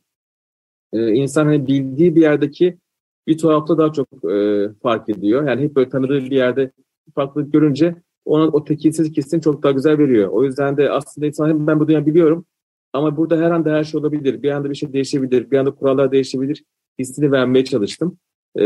Ee, 0.93 1.12
insan 1.12 1.47
hani 1.47 1.67
bildiği 1.67 2.17
bir 2.17 2.21
yerdeki 2.21 2.79
bir 3.26 3.38
tuhafta 3.38 3.79
daha 3.79 3.93
çok 3.93 4.09
e, 4.33 4.69
fark 4.83 5.09
ediyor. 5.09 5.49
Yani 5.49 5.62
hep 5.62 5.76
böyle 5.76 5.88
tanıdığı 5.88 6.19
bir 6.19 6.31
yerde 6.31 6.71
farklılık 7.14 7.53
görünce 7.53 7.97
onun 8.25 8.53
o 8.53 8.64
tekilsiz 8.64 9.17
hissini 9.17 9.43
çok 9.43 9.62
daha 9.62 9.73
güzel 9.73 9.99
veriyor. 9.99 10.29
O 10.29 10.45
yüzden 10.45 10.76
de 10.76 10.91
aslında 10.91 11.26
insan 11.26 11.67
ben 11.67 11.81
bu 11.81 11.88
dünyayı 11.88 12.07
biliyorum 12.07 12.47
ama 12.93 13.17
burada 13.17 13.37
her 13.37 13.50
anda 13.50 13.73
her 13.73 13.85
şey 13.85 14.00
olabilir. 14.00 14.43
Bir 14.43 14.50
anda 14.50 14.71
bir 14.71 14.75
şey 14.75 14.93
değişebilir, 14.93 15.50
bir 15.50 15.59
anda 15.59 15.71
kurallar 15.71 16.12
değişebilir 16.12 16.64
hissini 16.99 17.33
vermeye 17.33 17.64
çalıştım. 17.64 18.19
E, 18.59 18.62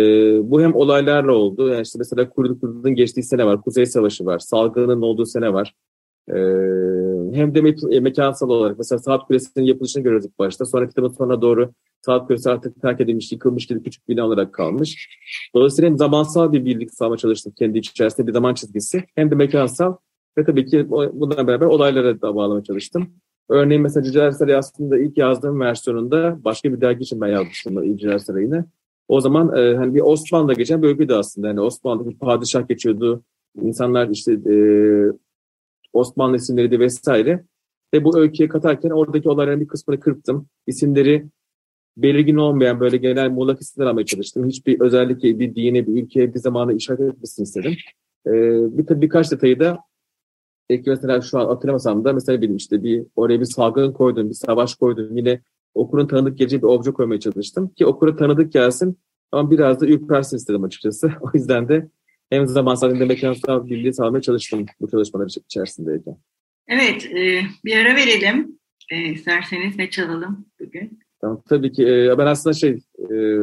bu 0.51 0.63
hem 0.63 0.75
olaylarla 0.75 1.33
oldu. 1.33 1.69
Yani 1.69 1.83
işte 1.83 1.99
mesela 1.99 2.31
Kurdu 2.31 2.61
Kurdu'nun 2.61 2.95
geçtiği 2.95 3.23
sene 3.23 3.47
var, 3.47 3.63
Kuzey 3.63 3.87
Savaşı 3.87 4.27
var, 4.27 4.39
salgının 4.39 5.03
olduğu 5.03 5.27
sene 5.27 5.53
var. 5.53 5.75
E, 6.29 6.35
hem 7.35 7.55
de 7.55 7.59
me- 7.59 7.95
e, 7.95 8.01
mekansal 8.01 8.49
olarak 8.49 8.79
mesela 8.79 8.99
saat 8.99 9.27
kulesinin 9.27 9.65
yapılışını 9.65 10.03
görüyoruz 10.03 10.27
ilk 10.27 10.39
başta. 10.39 10.65
Sonra 10.65 10.89
kitabın 10.89 11.09
sonuna 11.09 11.43
doğru 11.43 11.73
saat 12.07 12.27
kulesi 12.27 12.51
artık 12.51 12.83
terk 12.83 13.01
edilmiş, 13.01 13.33
yıkılmış 13.33 13.67
gibi 13.67 13.83
küçük 13.83 14.09
bina 14.09 14.27
olarak 14.27 14.53
kalmış. 14.55 15.09
Dolayısıyla 15.55 15.91
hem 15.91 15.99
zamansal 15.99 16.53
bir 16.53 16.65
birlik 16.65 16.95
sağlama 16.95 17.17
çalıştım 17.17 17.53
kendi 17.59 17.79
içerisinde 17.79 18.27
bir 18.27 18.33
zaman 18.33 18.55
çizgisi 18.55 19.05
hem 19.15 19.31
de 19.31 19.35
mekansal 19.35 19.97
ve 20.39 20.45
tabii 20.45 20.67
ki 20.67 20.91
bununla 20.91 21.47
beraber 21.47 21.67
olaylara 21.67 22.21
da 22.21 22.35
bağlamaya 22.35 22.65
çalıştım. 22.65 23.11
Örneğin 23.49 23.83
mesela 23.83 24.05
Cüceler 24.05 24.31
Sarayı 24.31 24.59
aslında 24.59 24.99
ilk 24.99 25.19
yazdığım 25.19 25.61
versiyonunda 25.61 26.39
başka 26.45 26.73
bir 26.73 26.81
dergi 26.81 27.03
için 27.03 27.21
ben 27.21 27.29
yazmıştım 27.29 27.97
Cüceler 27.97 28.19
Sarayı'nı. 28.19 28.65
O 29.09 29.21
zaman 29.21 29.57
e, 29.57 29.77
hani 29.77 29.95
bir 29.95 30.01
Osmanlı'da 30.01 30.53
geçen 30.53 30.85
öyküydü 30.85 31.15
aslında. 31.15 31.49
Yani 31.49 31.61
Osmanlı'da 31.61 32.11
bir 32.11 32.19
padişah 32.19 32.69
geçiyordu. 32.69 33.23
İnsanlar 33.63 34.09
işte 34.09 34.33
e, 34.33 34.55
Osmanlı 35.93 36.37
isimleri 36.37 36.81
vesaire. 36.81 37.45
Ve 37.95 38.05
bu 38.05 38.19
öyküye 38.19 38.49
katarken 38.49 38.91
oradaki 38.91 39.29
olayların 39.29 39.61
bir 39.61 39.69
kısmını 39.69 40.01
kırptım. 40.01 40.49
İsimleri 40.67 41.27
belirgin 41.97 42.37
olmayan 42.37 42.81
böyle 42.81 42.97
genel 42.97 43.31
muğlak 43.31 43.61
isimler 43.61 43.87
almaya 43.87 44.07
çalıştım. 44.07 44.47
Hiçbir 44.49 44.81
özellikle 44.81 45.39
bir 45.39 45.55
dine, 45.55 45.87
bir 45.87 46.03
ülkeye, 46.03 46.35
bir 46.35 46.39
zamana 46.39 46.73
işaret 46.73 47.01
etmesin 47.01 47.43
istedim. 47.43 47.77
Ee, 48.27 48.33
bir 48.79 49.01
birkaç 49.01 49.33
detayı 49.33 49.61
da 49.61 49.79
belki 50.71 50.91
mesela 50.91 51.21
şu 51.21 51.39
an 51.39 51.47
hatırlamasam 51.47 52.05
da 52.05 52.13
mesela 52.13 52.43
benim 52.43 52.57
işte 52.57 52.83
bir 52.83 53.07
oraya 53.17 53.41
bir 53.41 53.45
salgın 53.45 53.93
koydum, 53.93 54.29
bir 54.29 54.35
savaş 54.35 54.75
koydum. 54.75 55.17
Yine 55.17 55.41
okurun 55.75 56.07
tanıdık 56.07 56.39
geleceği 56.39 56.63
bir 56.63 56.67
obje 56.67 56.93
koymaya 56.93 57.21
çalıştım 57.21 57.69
ki 57.69 57.87
okura 57.87 58.17
tanıdık 58.17 58.53
gelsin 58.53 58.99
ama 59.33 59.51
biraz 59.51 59.81
da 59.81 59.87
ürpersin 59.87 60.37
istedim 60.37 60.65
açıkçası. 60.65 61.13
O 61.21 61.31
yüzden 61.35 61.69
de 61.69 61.89
hem 62.31 62.47
zamansal 62.47 62.91
hem 62.91 63.01
de 63.01 63.05
mekansal 63.05 63.67
bilgi 63.67 63.93
sağlamaya 63.93 64.23
çalıştım 64.23 64.67
bu 64.81 64.91
çalışmalar 64.91 65.35
içerisindeyken. 65.47 66.17
Evet, 66.69 67.07
e, 67.07 67.43
bir 67.65 67.77
ara 67.77 67.97
verelim. 67.97 68.59
E, 68.91 69.03
isterseniz 69.03 69.77
ne 69.79 69.91
çalalım 69.91 70.47
bugün? 70.61 70.99
Tamam, 71.21 71.43
tabii 71.49 71.73
ki. 71.73 71.87
E, 71.89 72.19
ben 72.19 72.27
aslında 72.27 72.55
şey, 72.55 72.71
e, 73.11 73.37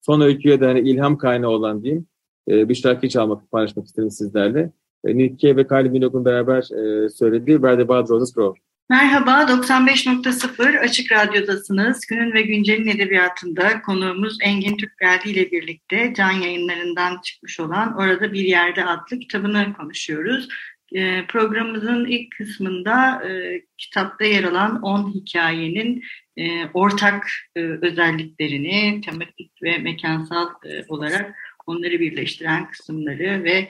son 0.00 0.20
öyküye 0.20 0.60
de 0.60 0.66
hani 0.66 0.80
ilham 0.80 1.18
kaynağı 1.18 1.50
olan 1.50 1.82
diyeyim. 1.82 2.06
E, 2.48 2.68
bir 2.68 2.74
şarkı 2.74 3.08
çalmak, 3.08 3.50
paylaşmak 3.50 3.86
istedim 3.86 4.10
sizlerle. 4.10 4.70
E, 5.04 5.16
Nick 5.16 5.56
ve 5.56 5.66
Kylie 5.66 5.90
Minogue'un 5.90 6.24
beraber 6.24 6.62
e, 6.62 7.08
söylediği 7.08 7.56
Where 7.56 7.76
the 7.76 7.82
Wild 7.82 8.08
Roses 8.08 8.34
Grow. 8.34 8.60
Merhaba, 8.92 9.30
95.0 9.30 10.78
Açık 10.78 11.12
Radyo'dasınız. 11.12 12.06
Günün 12.06 12.32
ve 12.32 12.42
Güncel'in 12.42 12.86
edebiyatında 12.86 13.82
konuğumuz 13.82 14.38
Engin 14.42 14.76
Türkgeldi 14.76 15.30
ile 15.30 15.50
birlikte 15.50 16.12
can 16.16 16.30
yayınlarından 16.30 17.20
çıkmış 17.20 17.60
olan 17.60 17.96
Orada 17.96 18.32
Bir 18.32 18.44
Yerde 18.44 18.84
adlı 18.84 19.18
kitabını 19.18 19.72
konuşuyoruz. 19.76 20.48
E, 20.94 21.26
programımızın 21.26 22.04
ilk 22.04 22.30
kısmında 22.36 23.22
e, 23.28 23.62
kitapta 23.78 24.24
yer 24.24 24.44
alan 24.44 24.82
10 24.82 25.14
hikayenin 25.14 26.02
e, 26.36 26.66
ortak 26.74 27.26
e, 27.56 27.60
özelliklerini, 27.60 29.00
tematik 29.00 29.62
ve 29.62 29.78
mekansal 29.78 30.48
olarak 30.88 31.34
onları 31.66 32.00
birleştiren 32.00 32.70
kısımları 32.70 33.44
ve 33.44 33.68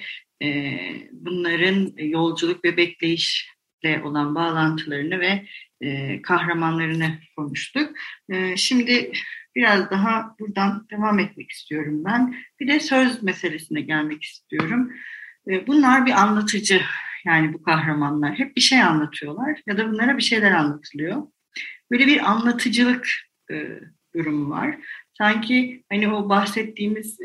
bunların 1.13 1.93
yolculuk 1.97 2.65
ve 2.65 2.77
bekleyişle 2.77 3.53
olan 4.03 4.35
bağlantılarını 4.35 5.21
ve 5.21 5.47
e, 5.81 6.23
kahramanlarını 6.23 7.19
konuştuk. 7.37 7.97
E, 8.29 8.57
şimdi 8.57 9.13
biraz 9.57 9.91
daha 9.91 10.37
buradan 10.41 10.87
devam 10.91 11.19
etmek 11.19 11.51
istiyorum 11.51 12.05
ben. 12.05 12.35
Bir 12.61 12.69
de 12.69 12.81
söz 12.81 13.23
meselesine 13.23 13.81
gelmek 13.81 14.23
istiyorum. 14.23 14.93
E, 15.51 15.67
bunlar 15.67 16.07
bir 16.07 16.13
anlatıcı 16.13 16.83
yani 17.25 17.53
bu 17.53 17.63
kahramanlar. 17.63 18.39
Hep 18.39 18.57
bir 18.57 18.61
şey 18.61 18.83
anlatıyorlar 18.83 19.61
ya 19.67 19.79
da 19.79 19.93
bunlara 19.93 20.17
bir 20.17 20.23
şeyler 20.23 20.53
anlatılıyor. 20.53 21.23
Böyle 21.91 22.07
bir 22.07 22.31
anlatıcılık 22.31 23.09
durumu 24.15 24.51
var. 24.51 24.79
Sanki 25.19 25.85
hani 25.93 26.13
o 26.13 26.29
bahsettiğimiz 26.29 27.21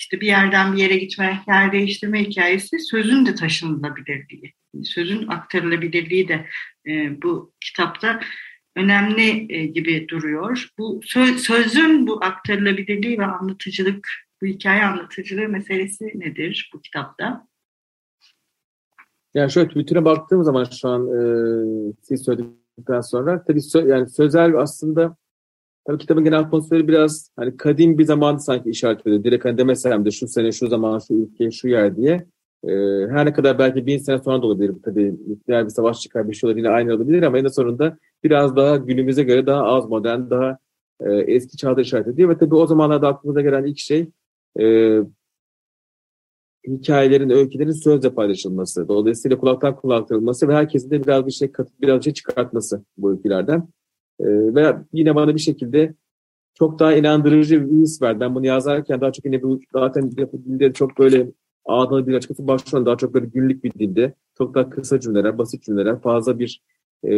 işte 0.00 0.20
bir 0.20 0.26
yerden 0.26 0.72
bir 0.72 0.78
yere 0.78 0.96
gitme, 0.96 1.42
yer 1.48 1.72
değiştirme 1.72 2.24
hikayesi 2.24 2.78
sözün 2.78 3.26
de 3.26 3.34
taşınılabilirliği, 3.34 4.52
sözün 4.84 5.28
aktarılabilirliği 5.28 6.28
de 6.28 6.46
e, 6.86 7.22
bu 7.22 7.52
kitapta 7.60 8.20
önemli 8.76 9.54
e, 9.54 9.66
gibi 9.66 10.08
duruyor. 10.08 10.68
Bu 10.78 11.00
söz, 11.04 11.40
sözün 11.40 12.06
bu 12.06 12.24
aktarılabilirliği 12.24 13.18
ve 13.18 13.24
anlatıcılık, 13.26 14.08
bu 14.42 14.46
hikaye 14.46 14.84
anlatıcılığı 14.84 15.48
meselesi 15.48 16.04
nedir 16.14 16.70
bu 16.74 16.80
kitapta? 16.80 17.46
Yani 19.34 19.52
şöyle 19.52 19.74
bütüne 19.74 20.04
baktığım 20.04 20.44
zaman 20.44 20.64
şu 20.64 20.88
an 20.88 21.06
e, 21.06 21.20
siz 22.02 22.24
söyledikten 22.24 23.00
sonra 23.00 23.44
tabii 23.44 23.62
sö 23.62 23.88
yani 23.88 24.10
sözel 24.10 24.54
aslında 24.54 25.16
Tabii 25.86 25.98
kitabın 25.98 26.24
genel 26.24 26.38
atmosferi 26.38 26.88
biraz 26.88 27.30
hani 27.36 27.56
kadim 27.56 27.98
bir 27.98 28.04
zamanı 28.04 28.40
sanki 28.40 28.70
işaret 28.70 29.00
ediyor. 29.00 29.24
Direkt 29.24 29.44
hani 29.44 29.58
demesem 29.58 30.04
de 30.04 30.10
şu 30.10 30.28
sene, 30.28 30.52
şu 30.52 30.68
zaman, 30.68 30.98
şu 30.98 31.14
ülke, 31.14 31.50
şu 31.50 31.68
yer 31.68 31.96
diye. 31.96 32.26
Ee, 32.64 32.70
her 33.10 33.26
ne 33.26 33.32
kadar 33.32 33.58
belki 33.58 33.86
bin 33.86 33.98
sene 33.98 34.18
sonra 34.18 34.42
da 34.42 34.46
olabilir. 34.46 34.74
Tabii 34.84 35.14
nükleer 35.28 35.64
bir 35.64 35.70
savaş 35.70 36.00
çıkar 36.00 36.28
bir 36.28 36.34
şey 36.34 36.50
olur 36.50 36.56
yine 36.56 36.68
aynı 36.68 36.94
olabilir 36.94 37.22
ama 37.22 37.38
en 37.38 37.46
sonunda 37.46 37.98
biraz 38.24 38.56
daha 38.56 38.76
günümüze 38.76 39.22
göre 39.22 39.46
daha 39.46 39.62
az 39.64 39.88
modern, 39.88 40.30
daha 40.30 40.58
e, 41.00 41.12
eski 41.14 41.56
çağda 41.56 41.80
işaret 41.80 42.08
ediyor. 42.08 42.28
Ve 42.28 42.38
tabii 42.38 42.54
o 42.54 42.66
zamanlarda 42.66 43.08
aklımıza 43.08 43.40
gelen 43.40 43.64
ilk 43.64 43.78
şey 43.78 44.10
e, 44.60 44.96
hikayelerin, 46.68 47.30
öykülerin 47.30 47.82
sözle 47.84 48.14
paylaşılması. 48.14 48.88
Dolayısıyla 48.88 49.38
kulaktan 49.38 49.76
kulaktarılması 49.76 50.48
ve 50.48 50.54
herkesin 50.54 50.90
de 50.90 51.04
biraz 51.04 51.26
bir 51.26 51.32
şey 51.32 51.52
katıp 51.52 51.80
biraz 51.80 51.98
bir 51.98 52.04
şey 52.04 52.12
çıkartması 52.12 52.84
bu 52.98 53.10
öykülerden. 53.10 53.68
E, 54.20 54.54
ve 54.54 54.76
yine 54.92 55.14
bana 55.14 55.34
bir 55.34 55.40
şekilde 55.40 55.94
çok 56.54 56.78
daha 56.78 56.94
inandırıcı 56.94 57.70
bir 57.70 57.76
his 57.82 58.02
verdi. 58.02 58.20
Ben 58.20 58.34
bunu 58.34 58.46
yazarken 58.46 59.00
daha 59.00 59.12
çok 59.12 59.24
yine 59.24 59.42
bu 59.42 59.60
zaten 59.72 60.10
dilde 60.10 60.72
çok 60.72 60.98
böyle 60.98 61.32
ağdalı 61.64 62.06
bir 62.06 62.14
açıkçası 62.14 62.46
başlıyorum. 62.46 62.86
Daha 62.86 62.96
çok 62.96 63.14
böyle 63.14 63.26
günlük 63.26 63.64
bir 63.64 63.72
dilde. 63.72 64.14
Çok 64.38 64.54
daha 64.54 64.70
kısa 64.70 65.00
cümleler, 65.00 65.38
basit 65.38 65.62
cümleler, 65.62 66.00
fazla 66.00 66.38
bir 66.38 66.62
e, 67.04 67.12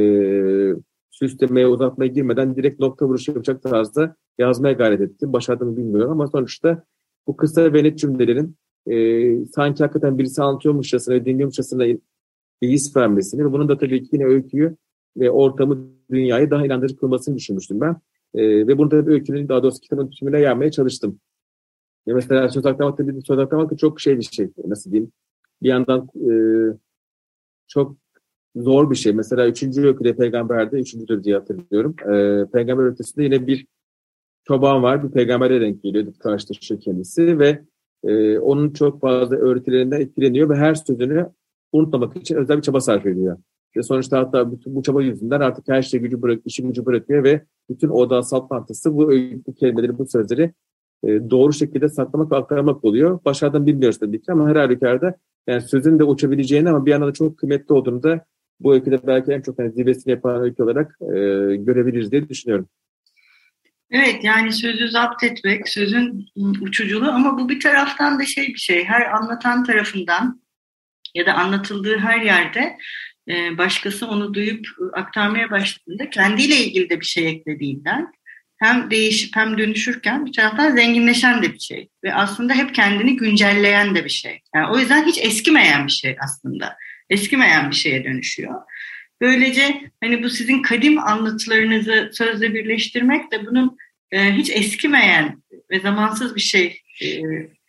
süslemeye, 1.11 1.67
uzatmaya 1.67 2.07
girmeden 2.09 2.57
direkt 2.57 2.81
nokta 2.81 3.07
vuruşu 3.07 3.33
yapacak 3.33 3.63
tarzda 3.63 4.17
yazmaya 4.39 4.73
gayret 4.73 5.01
ettim. 5.01 5.33
Başardığımı 5.33 5.77
bilmiyorum 5.77 6.11
ama 6.11 6.27
sonuçta 6.27 6.85
bu 7.27 7.37
kısa 7.37 7.73
ve 7.73 7.85
net 7.85 7.99
cümlelerin 7.99 8.57
e, 8.87 9.45
sanki 9.45 9.83
hakikaten 9.83 10.19
birisi 10.19 10.43
anlatıyormuşçasına, 10.43 11.25
dinliyormuşçasına 11.25 11.85
bir 12.63 12.69
his 12.69 12.97
vermesini 12.97 13.45
ve 13.45 13.53
bunun 13.53 13.69
da 13.69 13.79
tabii 13.79 14.03
ki 14.03 14.09
yine 14.13 14.25
öyküyü 14.25 14.77
ve 15.17 15.31
ortamı, 15.31 15.89
dünyayı 16.11 16.51
daha 16.51 16.67
inandırıcı 16.67 16.97
kılmasını 16.97 17.37
düşünmüştüm 17.37 17.81
ben. 17.81 17.97
E, 18.35 18.67
ve 18.67 18.79
bunu 18.79 18.91
da 18.91 19.07
bir 19.07 19.13
öykünün 19.13 19.49
daha 19.49 19.63
doğrusu 19.63 19.81
kitabın 19.81 20.11
tümüne 20.11 20.41
yermeye 20.41 20.71
çalıştım. 20.71 21.21
E 22.07 22.13
mesela 22.13 22.49
söz 22.49 22.67
aklamak 22.67 22.99
da 22.99 23.21
söz 23.27 23.39
aklamak 23.39 23.71
da 23.71 23.77
çok 23.77 24.01
şey 24.01 24.19
bir 24.19 24.23
şey. 24.23 24.51
Nasıl 24.67 24.93
diyeyim? 24.93 25.13
Bir 25.63 25.69
yandan 25.69 26.09
e, 26.17 26.33
çok 27.69 27.97
zor 28.57 28.91
bir 28.91 28.97
şey. 28.97 29.13
Mesela 29.13 29.49
üçüncü 29.49 29.87
öyküde 29.87 30.17
peygamberde, 30.17 30.81
üçüncüdür 30.81 31.25
diye 31.25 31.37
hatırlıyorum. 31.37 31.97
E, 32.01 32.47
peygamber 32.53 32.85
ötesinde 32.85 33.25
yine 33.25 33.47
bir 33.47 33.67
çoban 34.45 34.83
var. 34.83 35.05
Bir 35.05 35.11
peygambere 35.13 35.61
denk 35.61 35.83
geliyor. 35.83 36.15
Karşılaşıyor 36.19 36.81
kendisi 36.81 37.39
ve 37.39 37.63
e, 38.05 38.39
onun 38.39 38.73
çok 38.73 39.01
fazla 39.01 39.37
öğretilerinden 39.37 40.01
etkileniyor 40.01 40.51
ve 40.51 40.57
her 40.57 40.75
sözünü 40.75 41.31
unutmamak 41.73 42.17
için 42.17 42.37
özel 42.37 42.57
bir 42.57 42.63
çaba 42.63 42.81
sarf 42.81 43.07
ediyor. 43.07 43.39
Ve 43.77 43.83
sonuçta 43.83 44.19
hatta 44.19 44.53
bütün 44.53 44.75
bu 44.75 44.83
çaba 44.83 45.03
yüzünden 45.03 45.41
artık 45.41 45.69
her 45.69 45.83
şey 45.83 46.01
gücü 46.01 46.23
bırak, 46.23 46.41
işi 46.45 46.63
gücü 46.63 46.87
bırakıyor 46.87 47.25
ve 47.25 47.45
bütün 47.71 47.89
oda 47.89 48.23
saplantısı 48.23 48.95
bu, 48.95 49.11
bu 49.47 49.55
kelimeleri, 49.55 49.99
bu 49.99 50.07
sözleri 50.07 50.53
e, 51.05 51.09
doğru 51.31 51.53
şekilde 51.53 51.89
saklamak 51.89 52.33
ve 52.33 52.37
aktarmak 52.37 52.85
oluyor. 52.85 53.21
Başarıdan 53.25 53.67
bilmiyoruz 53.67 53.99
tabii 53.99 54.23
ki 54.23 54.33
ama 54.33 54.49
her 54.49 54.57
halükarda 54.57 55.15
yani 55.47 55.63
sözün 55.63 55.99
de 55.99 56.05
uçabileceğini 56.05 56.71
ama 56.71 56.87
bir 56.87 56.91
yandan 56.91 57.09
da 57.09 57.13
çok 57.13 57.39
kıymetli 57.39 57.75
olduğunu 57.75 58.03
da 58.03 58.25
bu 58.61 58.75
öyküde 58.75 59.07
belki 59.07 59.33
en 59.33 59.41
çok 59.41 59.59
yani 59.59 59.73
zirvesini 59.73 60.11
yapan 60.11 60.43
öykü 60.43 60.63
olarak 60.63 60.97
e, 61.01 61.17
görebiliriz 61.57 62.13
diye 62.13 62.29
düşünüyorum. 62.29 62.69
Evet 63.91 64.25
yani 64.25 64.53
sözü 64.53 64.89
zapt 64.89 65.25
etmek, 65.25 65.69
sözün 65.69 66.27
uçuculuğu 66.37 67.11
ama 67.11 67.39
bu 67.39 67.49
bir 67.49 67.61
taraftan 67.61 68.19
da 68.19 68.25
şey 68.25 68.49
bir 68.49 68.59
şey. 68.59 68.85
Her 68.85 69.11
anlatan 69.11 69.65
tarafından 69.65 70.43
ya 71.15 71.27
da 71.27 71.35
anlatıldığı 71.35 71.99
her 71.99 72.21
yerde 72.21 72.77
başkası 73.59 74.07
onu 74.07 74.35
duyup 74.35 74.67
aktarmaya 74.93 75.51
başladığında 75.51 76.11
kendiyle 76.11 76.57
ilgili 76.57 76.91
de 76.91 77.01
bir 77.01 77.07
şey 77.07 77.29
eklediğinden 77.29 78.13
hem 78.63 78.91
değişip 78.91 79.37
hem 79.37 79.59
dönüşürken 79.59 80.27
bir 80.27 80.33
taraftan 80.33 80.77
zenginleşen 80.77 81.43
de 81.43 81.53
bir 81.53 81.59
şey. 81.59 81.89
Ve 82.05 82.15
aslında 82.15 82.55
hep 82.55 82.75
kendini 82.75 83.17
güncelleyen 83.17 83.95
de 83.95 84.05
bir 84.05 84.11
şey. 84.11 84.41
Yani 84.55 84.67
o 84.75 84.79
yüzden 84.79 85.07
hiç 85.07 85.19
eskimeyen 85.23 85.87
bir 85.87 85.93
şey 85.93 86.17
aslında. 86.25 86.77
Eskimeyen 87.11 87.71
bir 87.71 87.77
şeye 87.77 88.05
dönüşüyor. 88.05 88.61
Böylece 89.21 89.91
hani 90.03 90.23
bu 90.23 90.31
sizin 90.31 90.63
kadim 90.63 90.99
anlatılarınızı 90.99 92.11
sözle 92.13 92.55
birleştirmek 92.55 93.33
de 93.33 93.47
bunun 93.47 93.77
e, 94.11 94.33
hiç 94.33 94.51
eskimeyen 94.51 95.43
ve 95.71 95.81
zamansız 95.81 96.37
bir 96.37 96.41
şey 96.41 96.81
e, 97.03 97.07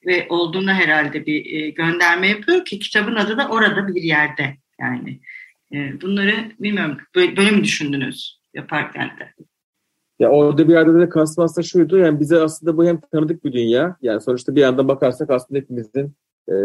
ve 0.06 0.28
olduğuna 0.30 0.74
herhalde 0.74 1.26
bir 1.26 1.46
e, 1.46 1.70
gönderme 1.70 2.28
yapıyor 2.28 2.66
ki 2.66 2.80
kitabın 2.80 3.16
adı 3.16 3.38
da 3.38 3.48
orada 3.48 3.88
bir 3.88 4.02
yerde 4.02 4.58
yani. 4.80 5.20
E, 5.74 6.02
bunları 6.02 6.34
bilmiyorum 6.60 6.98
böyle, 7.16 7.38
böyle 7.38 7.52
mi 7.52 7.64
düşündünüz 7.64 8.42
yaparken 8.54 9.10
de? 9.20 9.44
Ya 10.20 10.30
orada 10.30 10.68
bir 10.68 10.74
yerde 10.74 11.00
de 11.00 11.10
kastım 11.10 11.44
aslında 11.44 11.68
şuydu 11.68 11.98
yani 11.98 12.20
bize 12.20 12.42
aslında 12.42 12.78
bu 12.78 12.86
hem 12.86 13.00
tanıdık 13.12 13.46
bir 13.46 13.54
dünya 13.54 13.98
yani 14.02 14.22
sonuçta 14.22 14.56
bir 14.56 14.62
yandan 14.62 14.88
bakarsak 14.88 15.30
aslında 15.30 15.60
hepimizin 15.60 16.14
e, 16.52 16.56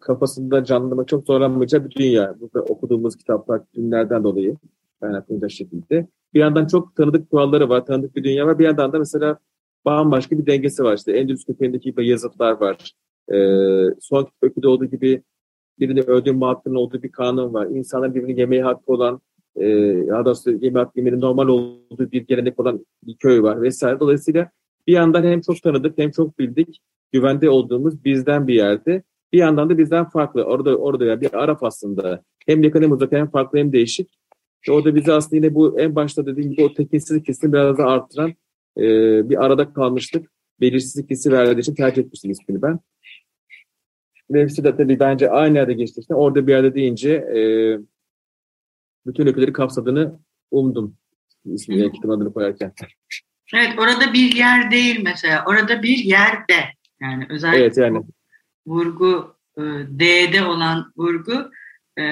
kafasında 0.00 0.64
canlandırmak 0.64 1.08
çok 1.08 1.26
zorlanmayacağı 1.26 1.84
bir 1.84 1.90
dünya. 1.90 2.34
Burada 2.40 2.62
okuduğumuz 2.62 3.16
kitaplar 3.16 3.62
günlerden 3.74 4.24
dolayı 4.24 4.56
kaynaklanacak 5.00 5.50
şekilde. 5.50 6.06
Bir 6.34 6.40
yandan 6.40 6.66
çok 6.66 6.96
tanıdık 6.96 7.30
kuralları 7.30 7.68
var, 7.68 7.86
tanıdık 7.86 8.16
bir 8.16 8.24
dünya 8.24 8.46
var. 8.46 8.58
Bir 8.58 8.64
yandan 8.64 8.92
da 8.92 8.98
mesela 8.98 9.38
bambaşka 9.84 10.38
bir 10.38 10.46
dengesi 10.46 10.84
var. 10.84 10.96
İşte 10.96 11.12
Endülüs 11.12 11.44
köpeğindeki 11.44 11.94
yazıtlar 11.98 12.52
var. 12.52 12.92
E, 13.32 13.36
son 14.00 14.28
öyküde 14.42 14.68
olduğu 14.68 14.84
gibi 14.84 15.22
birini 15.80 16.00
öldürme 16.00 16.46
hakkının 16.46 16.74
olduğu 16.74 17.02
bir 17.02 17.12
kanun 17.12 17.54
var. 17.54 17.66
İnsanların 17.66 18.14
birbirini 18.14 18.40
yemeği 18.40 18.62
hakkı 18.62 18.92
olan 18.92 19.20
e, 19.56 19.68
ya 20.06 20.24
da 20.24 20.34
yeme 20.60 20.78
hakkı 20.78 20.98
yemenin 20.98 21.20
normal 21.20 21.48
olduğu 21.48 22.12
bir 22.12 22.26
gelenek 22.26 22.60
olan 22.60 22.86
bir 23.02 23.16
köy 23.16 23.42
var 23.42 23.62
vesaire. 23.62 24.00
Dolayısıyla 24.00 24.50
bir 24.86 24.92
yandan 24.92 25.24
hem 25.24 25.40
çok 25.40 25.62
tanıdık 25.62 25.98
hem 25.98 26.10
çok 26.10 26.38
bildik 26.38 26.80
güvende 27.12 27.50
olduğumuz 27.50 28.04
bizden 28.04 28.48
bir 28.48 28.54
yerde. 28.54 29.02
Bir 29.32 29.38
yandan 29.38 29.70
da 29.70 29.78
bizden 29.78 30.08
farklı. 30.08 30.44
Orada 30.44 30.76
orada 30.76 31.20
bir 31.20 31.34
araf 31.34 31.62
aslında. 31.62 32.22
Hem 32.46 32.62
yakın 32.62 32.82
hem 32.82 32.92
uzak 32.92 33.12
hem 33.12 33.30
farklı 33.30 33.58
hem 33.58 33.72
değişik. 33.72 34.18
İşte 34.62 34.72
orada 34.72 34.94
bizi 34.94 35.12
aslında 35.12 35.36
yine 35.36 35.54
bu 35.54 35.80
en 35.80 35.94
başta 35.94 36.26
dediğim 36.26 36.50
gibi 36.50 36.64
o 36.64 36.74
tekinsizlik 36.74 37.28
hissini 37.28 37.52
biraz 37.52 37.78
da 37.78 37.84
arttıran 37.84 38.30
e, 38.76 38.82
bir 39.30 39.44
arada 39.44 39.72
kalmıştık. 39.72 40.30
Belirsizlik 40.60 41.10
hissi 41.10 41.32
verdiği 41.32 41.60
için 41.60 41.74
tercih 41.74 42.02
etmiştim 42.02 42.30
ismini 42.30 42.62
ben. 42.62 42.80
Hepsi 44.32 44.64
de 44.64 44.76
tabii 44.76 45.00
bence 45.00 45.30
aynı 45.30 45.56
yerde 45.56 45.72
geçti. 45.72 46.00
İşte 46.00 46.14
orada 46.14 46.46
bir 46.46 46.52
yerde 46.52 46.74
deyince 46.74 47.10
e, 47.10 47.40
bütün 49.06 49.26
öyküleri 49.26 49.52
kapsadığını 49.52 50.18
umdum 50.50 50.96
ismini, 51.44 51.92
kitabın 51.92 52.16
adını 52.16 52.32
koyarken. 52.32 52.72
Evet 53.54 53.78
orada 53.78 54.12
bir 54.12 54.36
yer 54.36 54.70
değil 54.70 55.00
mesela. 55.04 55.44
Orada 55.46 55.82
bir 55.82 55.96
yerde. 55.96 56.54
Yani 57.00 57.26
özellikle 57.30 57.60
evet, 57.60 57.76
yani. 57.76 58.02
vurgu 58.66 59.36
e, 59.56 59.62
D'de 59.98 60.44
olan 60.44 60.92
vurgu 60.96 61.50
e, 61.98 62.02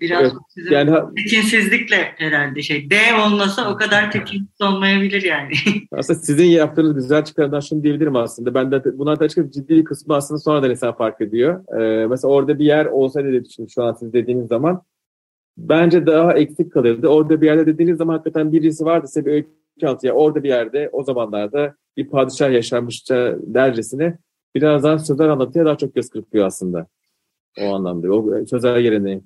biraz 0.00 0.22
evet, 0.22 0.32
sizin 0.48 0.70
yani, 0.70 0.96
tekinsizlikle 1.16 1.96
herhalde 2.16 2.62
şey. 2.62 2.90
D 2.90 2.96
olmasa 3.26 3.72
o 3.72 3.76
kadar 3.76 4.10
tekinsiz 4.10 4.60
olmayabilir 4.60 5.22
yani. 5.22 5.52
Aslında 5.92 6.18
sizin 6.18 6.44
yaptığınız 6.44 6.94
güzel 6.94 7.24
çıkarımdan 7.24 7.60
şunu 7.60 7.82
diyebilirim 7.82 8.16
aslında. 8.16 8.54
Ben 8.54 8.72
de 8.72 8.98
buna 8.98 9.20
da 9.20 9.24
açıkçası 9.24 9.50
ciddi 9.50 9.76
bir 9.76 9.84
kısmı 9.84 10.14
aslında 10.14 10.38
sonradan 10.38 10.70
insan 10.70 10.96
fark 10.96 11.20
ediyor. 11.20 11.80
Ee, 11.80 12.06
mesela 12.06 12.32
orada 12.32 12.58
bir 12.58 12.64
yer 12.64 12.86
olsaydı 12.86 13.30
diye 13.30 13.44
düşünün 13.44 13.66
şu 13.66 13.82
an 13.82 13.92
siz 13.92 14.12
dediğiniz 14.12 14.48
zaman 14.48 14.82
bence 15.58 16.06
daha 16.06 16.32
eksik 16.32 16.72
kalırdı. 16.72 17.08
Orada 17.08 17.40
bir 17.40 17.46
yerde 17.46 17.66
dediğiniz 17.66 17.98
zaman 17.98 18.12
hakikaten 18.12 18.52
birisi 18.52 18.84
vardı 18.84 19.06
size 19.08 19.26
bir 19.26 19.32
öykü 19.32 19.50
ya 20.02 20.12
orada 20.12 20.42
bir 20.42 20.48
yerde 20.48 20.88
o 20.92 21.04
zamanlarda 21.04 21.74
bir 21.96 22.08
padişah 22.08 22.52
yaşanmışça 22.52 23.36
dercesine 23.40 24.18
biraz 24.54 24.82
daha 24.82 24.98
sözler 24.98 25.28
anlatıya 25.28 25.64
daha 25.64 25.76
çok 25.76 25.94
göz 25.94 26.10
kırpıyor 26.10 26.46
aslında. 26.46 26.86
O 27.58 27.74
anlamda. 27.74 28.12
O 28.12 28.46
sözler 28.46 28.80
geleneği. 28.80 29.22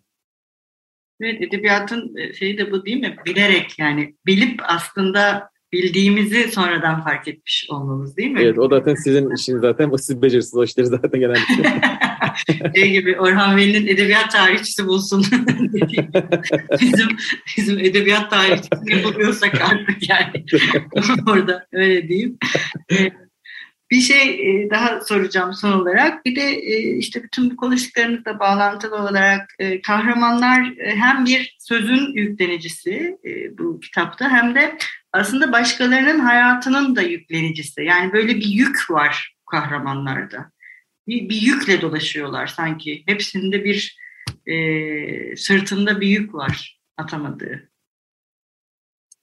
Evet 1.20 1.42
edebiyatın 1.42 2.16
e, 2.16 2.34
şeyi 2.34 2.58
de 2.58 2.70
bu 2.70 2.86
değil 2.86 3.00
mi? 3.00 3.16
Bilerek 3.26 3.78
yani 3.78 4.14
bilip 4.26 4.60
aslında 4.64 5.50
bildiğimizi 5.72 6.52
sonradan 6.52 7.04
fark 7.04 7.28
etmiş 7.28 7.66
olmamız 7.70 8.16
değil 8.16 8.30
mi? 8.30 8.40
Evet 8.42 8.58
o 8.58 8.68
zaten 8.68 8.94
sizin 8.94 9.34
işiniz 9.34 9.60
zaten. 9.60 9.90
O 9.90 9.98
siz 9.98 10.22
beceriksiz 10.22 10.54
o 10.54 10.64
işleri 10.64 10.86
zaten 10.86 11.20
genellikle. 11.20 11.80
şey 12.74 12.90
gibi 12.90 13.20
Orhan 13.20 13.56
Veli'nin 13.56 13.86
edebiyat 13.86 14.32
tarihçisi 14.32 14.86
bulsun. 14.86 15.24
bizim, 16.80 17.08
bizim 17.56 17.78
edebiyat 17.78 18.30
tarihçisi 18.30 18.86
ne 18.86 19.04
buluyorsak 19.04 19.60
artık 19.60 20.08
yani. 20.08 20.44
Orada 21.30 21.66
öyle 21.72 22.08
diyeyim. 22.08 22.38
Bir 23.94 24.00
şey 24.00 24.28
e, 24.30 24.70
daha 24.70 25.00
soracağım 25.00 25.52
son 25.52 25.72
olarak. 25.72 26.24
Bir 26.24 26.36
de 26.36 26.42
e, 26.42 26.96
işte 26.96 27.22
bütün 27.22 27.50
bu 27.50 27.56
konuştuklarımızla 27.56 28.38
bağlantılı 28.38 28.96
olarak 28.96 29.54
e, 29.58 29.82
kahramanlar 29.82 30.74
hem 30.78 31.24
bir 31.26 31.56
sözün 31.58 32.14
yüklenicisi 32.14 33.18
bu 33.58 33.80
kitapta 33.80 34.30
hem 34.30 34.54
de 34.54 34.78
aslında 35.12 35.52
başkalarının 35.52 36.20
hayatının 36.20 36.96
da 36.96 37.02
yüklenicisi. 37.02 37.82
Yani 37.82 38.12
böyle 38.12 38.36
bir 38.36 38.46
yük 38.46 38.90
var 38.90 39.36
kahramanlarda. 39.50 40.50
Bir, 41.08 41.28
bir 41.28 41.42
yükle 41.42 41.80
dolaşıyorlar 41.80 42.46
sanki. 42.46 43.02
Hepsinde 43.06 43.64
bir 43.64 43.98
e, 44.46 45.36
sırtında 45.36 46.00
bir 46.00 46.08
yük 46.08 46.34
var 46.34 46.80
atamadığı. 46.96 47.70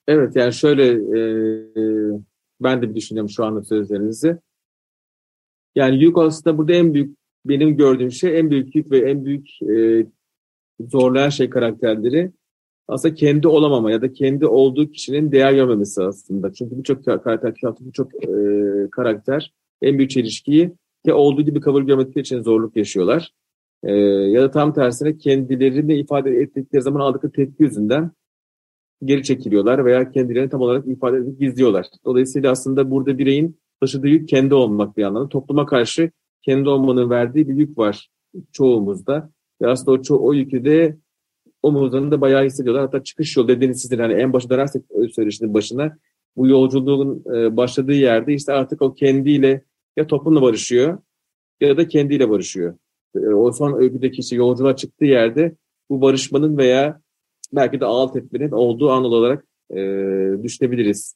Evet 0.08 0.36
yani 0.36 0.54
şöyle 0.54 0.88
e, 0.88 1.22
ben 2.62 2.82
de 2.82 2.90
bir 2.90 2.96
düşünüyorum 2.96 3.30
şu 3.30 3.46
anda 3.46 3.64
sözlerinizi. 3.64 4.38
Yani 5.76 6.04
yük 6.04 6.18
aslında 6.18 6.58
burada 6.58 6.74
en 6.74 6.94
büyük 6.94 7.18
benim 7.46 7.78
gördüğüm 7.78 8.12
şey 8.12 8.40
en 8.40 8.52
büyük 8.52 8.76
yük 8.76 8.92
ve 8.92 9.00
en 9.00 9.26
büyük 9.26 9.62
e, 9.62 10.06
zorlayan 10.80 11.30
şey 11.30 11.50
karakterleri 11.50 12.32
aslında 12.88 13.16
kendi 13.16 13.48
olamama 13.48 13.92
ya 13.92 14.02
da 14.02 14.14
kendi 14.14 14.46
olduğu 14.46 14.92
kişinin 14.92 15.32
değer 15.32 15.54
görmemesi 15.54 16.04
aslında. 16.04 16.54
Çünkü 16.54 16.78
birçok 16.78 17.06
karakter, 17.06 17.54
birçok 17.80 18.24
e, 18.24 18.30
karakter 18.92 19.54
en 19.82 19.98
büyük 19.98 20.12
çelişkiyi 20.12 20.72
ki 21.06 21.14
olduğu 21.14 21.42
gibi 21.42 21.62
kabul 21.62 21.84
görmedikleri 21.84 22.22
için 22.22 22.42
zorluk 22.42 22.76
yaşıyorlar. 22.76 23.34
E, 23.84 23.94
ya 23.96 24.42
da 24.42 24.52
tam 24.52 24.74
tersine 24.74 25.18
kendilerini 25.18 25.96
ifade 25.96 26.30
ettikleri 26.30 26.82
zaman 26.82 27.00
aldıkları 27.00 27.32
tepki 27.32 27.64
yüzünden 27.64 28.12
geri 29.04 29.24
çekiliyorlar 29.24 29.86
veya 29.86 30.12
kendilerini 30.12 30.50
tam 30.50 30.62
olarak 30.62 30.88
ifade 30.88 31.18
edip 31.18 31.40
gizliyorlar. 31.40 31.86
Dolayısıyla 32.06 32.52
aslında 32.52 32.92
burada 32.92 33.18
bireyin 33.18 33.60
taşıdığı 33.82 34.08
yük 34.08 34.30
kendi 34.30 34.54
olmak 34.54 34.98
bir 34.98 35.04
anlamda. 35.04 35.30
Topluma 35.30 35.65
karşı 35.65 36.12
kendi 36.41 36.70
olmanın 36.70 37.10
verdiği 37.10 37.50
bir 37.50 37.56
yük 37.56 37.78
var 37.78 38.10
çoğumuzda. 38.52 39.30
Ve 39.62 39.67
aslında 39.67 39.91
o, 39.91 39.98
ço- 39.98 40.20
o 40.20 40.34
yükü 40.34 40.65
de 40.65 40.98
omuzlarında 41.63 42.22
bayağı 42.22 42.46
hissediyorlar. 42.46 42.86
Hatta 42.86 43.04
çıkış 43.04 43.38
yolu 43.38 43.48
dediğiniz 43.48 43.82
sizin 43.82 44.00
hani 44.00 44.13
en 44.13 44.34
başa 44.34 44.50
dönersek 44.50 44.84
söyleşinin 45.15 45.54
başına 45.54 45.98
bu 46.36 46.48
yolculuğun 46.48 47.24
e, 47.36 47.58
başladığı 47.58 47.94
yerde 47.94 48.34
işte 48.34 48.54
artık 48.54 48.82
o 48.82 48.94
kendiyle 48.94 49.63
ya 49.98 50.08
toplumla 50.08 50.41
barışıyor 50.41 50.98
ya 51.62 51.78
da 51.78 51.88
kendiyle 51.88 52.30
barışıyor. 52.30 52.78
E, 53.15 53.20
o 53.20 53.52
son 53.52 53.82
öyküdeki 53.82 54.20
işte 54.20 54.36
yolculuğa 54.36 54.76
çıktığı 54.76 55.06
yerde 55.06 55.56
bu 55.89 56.02
barışmanın 56.02 56.58
veya 56.58 57.02
belki 57.54 57.80
de 57.80 57.86
alt 57.86 58.15
etmenin 58.15 58.52
olduğu 58.52 58.89
an 58.91 59.04
olarak 59.04 59.46
e, 59.70 59.78
düşünebiliriz. 60.44 61.15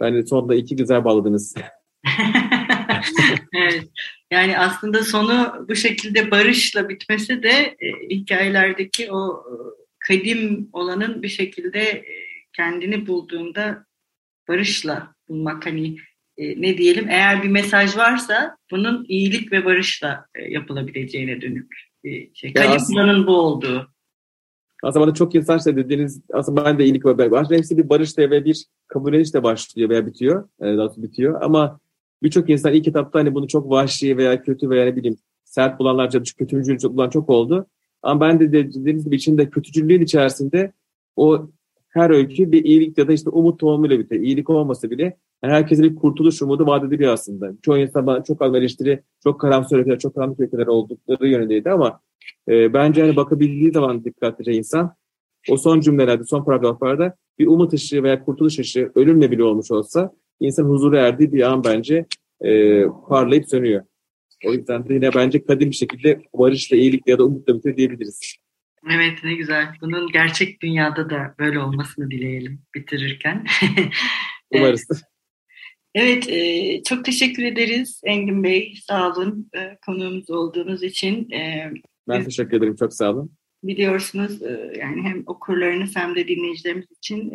Bence 0.00 0.26
sonunda 0.26 0.54
iki 0.54 0.76
güzel 0.76 1.04
bağladınız. 1.04 1.54
evet. 3.54 3.88
Yani 4.30 4.58
aslında 4.58 5.04
sonu 5.04 5.66
bu 5.68 5.74
şekilde 5.74 6.30
barışla 6.30 6.88
bitmesi 6.88 7.42
de 7.42 7.76
e, 7.80 8.08
hikayelerdeki 8.10 9.12
o 9.12 9.44
e, 9.50 9.52
kadim 9.98 10.68
olanın 10.72 11.22
bir 11.22 11.28
şekilde 11.28 11.80
e, 11.80 12.04
kendini 12.52 13.06
bulduğunda 13.06 13.86
barışla 14.48 15.14
bulmak 15.28 15.66
hani 15.66 15.96
e, 16.38 16.62
ne 16.62 16.78
diyelim 16.78 17.08
eğer 17.08 17.42
bir 17.42 17.48
mesaj 17.48 17.96
varsa 17.96 18.56
bunun 18.70 19.06
iyilik 19.08 19.52
ve 19.52 19.64
barışla 19.64 20.26
e, 20.34 20.50
yapılabileceğine 20.50 21.40
dönük 21.40 21.72
bir 22.04 22.34
şey. 22.34 22.52
Kadim 22.52 22.96
olanın 22.96 23.26
bu 23.26 23.36
olduğu. 23.36 23.95
Aslında 24.82 25.06
bana 25.06 25.14
çok 25.14 25.34
insan 25.34 25.58
şey 25.58 25.76
dediğiniz, 25.76 26.20
aslında 26.32 26.64
ben 26.64 26.78
de 26.78 26.84
iyilik 26.84 27.06
ve 27.06 27.30
barış. 27.30 27.50
Hepsi 27.50 27.78
bir 27.78 27.88
barış 27.88 28.18
ve 28.18 28.44
bir 28.44 28.64
kabul 28.88 29.12
de 29.12 29.42
başlıyor 29.42 29.88
veya 29.88 30.06
bitiyor. 30.06 30.48
E, 30.60 30.64
daha 30.64 30.96
bitiyor. 30.96 31.42
Ama 31.42 31.80
birçok 32.22 32.50
insan 32.50 32.72
ilk 32.72 32.84
kitapta 32.84 33.18
hani 33.18 33.34
bunu 33.34 33.48
çok 33.48 33.70
vahşi 33.70 34.16
veya 34.16 34.42
kötü 34.42 34.70
veya 34.70 34.84
ne 34.84 34.96
bileyim 34.96 35.16
sert 35.44 35.78
bulanlarca 35.78 36.22
kötücül 36.38 36.78
bulan 36.82 37.10
çok 37.10 37.28
oldu. 37.30 37.66
Ama 38.02 38.20
ben 38.20 38.40
de 38.40 38.52
dediğiniz 38.52 39.04
gibi 39.04 39.16
içinde 39.16 39.50
kötücüllüğün 39.50 40.02
içerisinde 40.02 40.72
o 41.16 41.48
her 41.96 42.10
öykü 42.10 42.52
bir 42.52 42.64
iyilik 42.64 42.98
ya 42.98 43.08
da 43.08 43.12
işte 43.12 43.30
umut 43.30 43.60
tohumuyla 43.60 43.98
bitiyor. 43.98 44.22
İyilik 44.22 44.50
olmasa 44.50 44.90
bile 44.90 45.02
yani 45.44 45.54
herkese 45.54 45.82
bir 45.82 45.94
kurtuluş 45.94 46.42
umudu 46.42 46.66
vaat 46.66 46.84
ediliyor 46.84 47.12
aslında. 47.12 47.52
Çoğu 47.62 47.78
insan 47.78 48.06
bana 48.06 48.24
çok 48.24 48.42
az 48.42 48.52
çok 49.22 49.40
karamsar 49.40 49.78
öyküler, 49.78 49.98
çok 49.98 50.14
karanlık 50.14 50.40
öyküler 50.40 50.66
oldukları 50.66 51.28
yönündeydi 51.28 51.70
ama 51.70 52.00
e, 52.48 52.74
bence 52.74 53.02
hani 53.02 53.16
bakabildiği 53.16 53.72
zaman 53.72 54.04
dikkatlice 54.04 54.52
insan 54.52 54.94
o 55.50 55.56
son 55.56 55.80
cümlelerde, 55.80 56.24
son 56.24 56.44
paragraflarda 56.44 57.14
bir 57.38 57.46
umut 57.46 57.72
ışığı 57.72 58.02
veya 58.02 58.24
kurtuluş 58.24 58.58
ışığı 58.58 58.92
ölümle 58.94 59.30
bile 59.30 59.44
olmuş 59.44 59.70
olsa 59.70 60.12
insan 60.40 60.64
huzura 60.64 61.00
erdiği 61.00 61.32
bir 61.32 61.42
an 61.42 61.64
bence 61.64 62.06
e, 62.44 62.82
parlayıp 63.08 63.48
sönüyor. 63.48 63.82
O 64.46 64.52
yüzden 64.52 64.88
de 64.88 64.94
yine 64.94 65.10
bence 65.14 65.44
kadim 65.44 65.70
bir 65.70 65.76
şekilde 65.76 66.22
barışla, 66.34 66.76
iyilikle 66.76 67.12
ya 67.12 67.18
da 67.18 67.24
umutla 67.24 67.54
bitiyor 67.54 67.76
diyebiliriz. 67.76 68.36
Evet 68.90 69.24
ne 69.24 69.34
güzel. 69.34 69.68
Bunun 69.80 70.12
gerçek 70.12 70.62
dünyada 70.62 71.10
da 71.10 71.34
böyle 71.38 71.58
olmasını 71.58 72.10
dileyelim 72.10 72.62
bitirirken. 72.74 73.46
Umarız. 74.50 75.02
Evet, 75.94 76.28
e, 76.28 76.82
çok 76.82 77.04
teşekkür 77.04 77.42
ederiz 77.42 78.00
Engin 78.04 78.44
Bey. 78.44 78.74
Sağ 78.86 79.12
olun 79.12 79.50
e, 79.56 79.78
konuğumuz 79.86 80.30
olduğunuz 80.30 80.82
için. 80.82 81.30
E, 81.30 81.72
ben 82.08 82.24
teşekkür 82.24 82.56
ederim, 82.56 82.76
çok 82.76 82.94
sağ 82.94 83.10
olun. 83.10 83.32
Biliyorsunuz 83.62 84.40
yani 84.78 85.02
hem 85.02 85.22
okurlarınız 85.26 85.96
hem 85.96 86.14
de 86.14 86.28
dinleyicilerimiz 86.28 86.86
için 86.98 87.32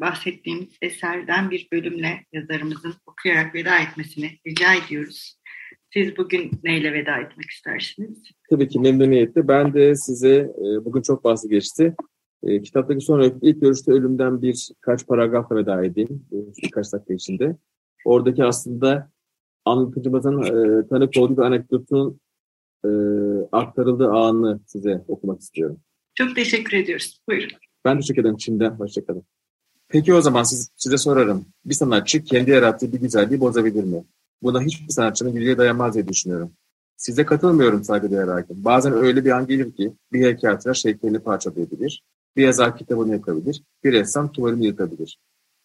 bahsettiğimiz 0.00 0.68
eserden 0.82 1.50
bir 1.50 1.68
bölümle 1.72 2.26
yazarımızın 2.32 2.94
okuyarak 3.06 3.54
veda 3.54 3.78
etmesini 3.78 4.38
rica 4.46 4.74
ediyoruz. 4.74 5.36
Siz 5.94 6.16
bugün 6.16 6.50
neyle 6.64 6.92
veda 6.92 7.16
etmek 7.16 7.50
istersiniz? 7.50 8.22
Tabii 8.50 8.68
ki 8.68 8.80
memnuniyetle. 8.80 9.48
Ben 9.48 9.74
de 9.74 9.94
size 9.94 10.34
e, 10.34 10.84
bugün 10.84 11.02
çok 11.02 11.24
bahsi 11.24 11.48
geçti. 11.48 11.94
E, 12.42 12.62
kitaptaki 12.62 13.00
son 13.00 13.38
ilk 13.42 13.60
görüşte 13.60 13.92
ölümden 13.92 14.42
birkaç 14.42 15.06
paragrafla 15.06 15.56
veda 15.56 15.84
edeyim. 15.84 16.26
E, 16.32 16.36
birkaç 16.62 16.92
dakika 16.92 17.14
içinde. 17.14 17.56
Oradaki 18.04 18.44
aslında 18.44 19.10
anlatıcımızın 19.64 20.42
e, 20.42 20.88
tanık 20.88 21.16
olduğu 21.18 21.36
bir 21.36 21.42
anekdotun 21.42 22.20
e, 22.84 22.88
aktarıldığı 23.52 24.08
anı 24.08 24.60
size 24.66 25.04
okumak 25.08 25.40
istiyorum. 25.40 25.80
Çok 26.14 26.36
teşekkür 26.36 26.76
ediyoruz. 26.76 27.20
Buyurun. 27.28 27.58
Ben 27.84 28.00
teşekkür 28.00 28.22
ederim 28.22 28.40
şimdiden. 28.40 28.70
Hoşçakalın. 28.70 29.24
Peki 29.88 30.14
o 30.14 30.20
zaman 30.20 30.42
siz, 30.42 30.70
size 30.76 30.98
sorarım. 30.98 31.46
Bir 31.64 31.74
sanatçı 31.74 32.24
kendi 32.24 32.50
yarattığı 32.50 32.92
bir 32.92 33.00
güzelliği 33.00 33.40
bozabilir 33.40 33.84
mi? 33.84 34.04
Buna 34.42 34.62
hiçbir 34.62 34.88
sanatçının 34.88 35.34
gücüye 35.34 35.58
dayanmaz 35.58 35.94
diye 35.94 36.08
düşünüyorum. 36.08 36.52
Size 36.96 37.24
katılmıyorum 37.24 37.84
saygıdeğer 37.84 38.28
hakim. 38.28 38.64
Bazen 38.64 38.92
öyle 38.92 39.24
bir 39.24 39.30
an 39.30 39.46
gelir 39.46 39.72
ki 39.72 39.92
bir 40.12 40.24
heykeltıraş 40.24 40.84
heykelini 40.84 41.18
parçalayabilir, 41.18 42.02
bir 42.36 42.42
yazar 42.42 42.78
kitabını 42.78 43.12
yakabilir, 43.12 43.62
bir 43.84 43.92
ressam 43.92 44.32
tuvalini 44.32 44.66
yıkabilir. 44.66 45.18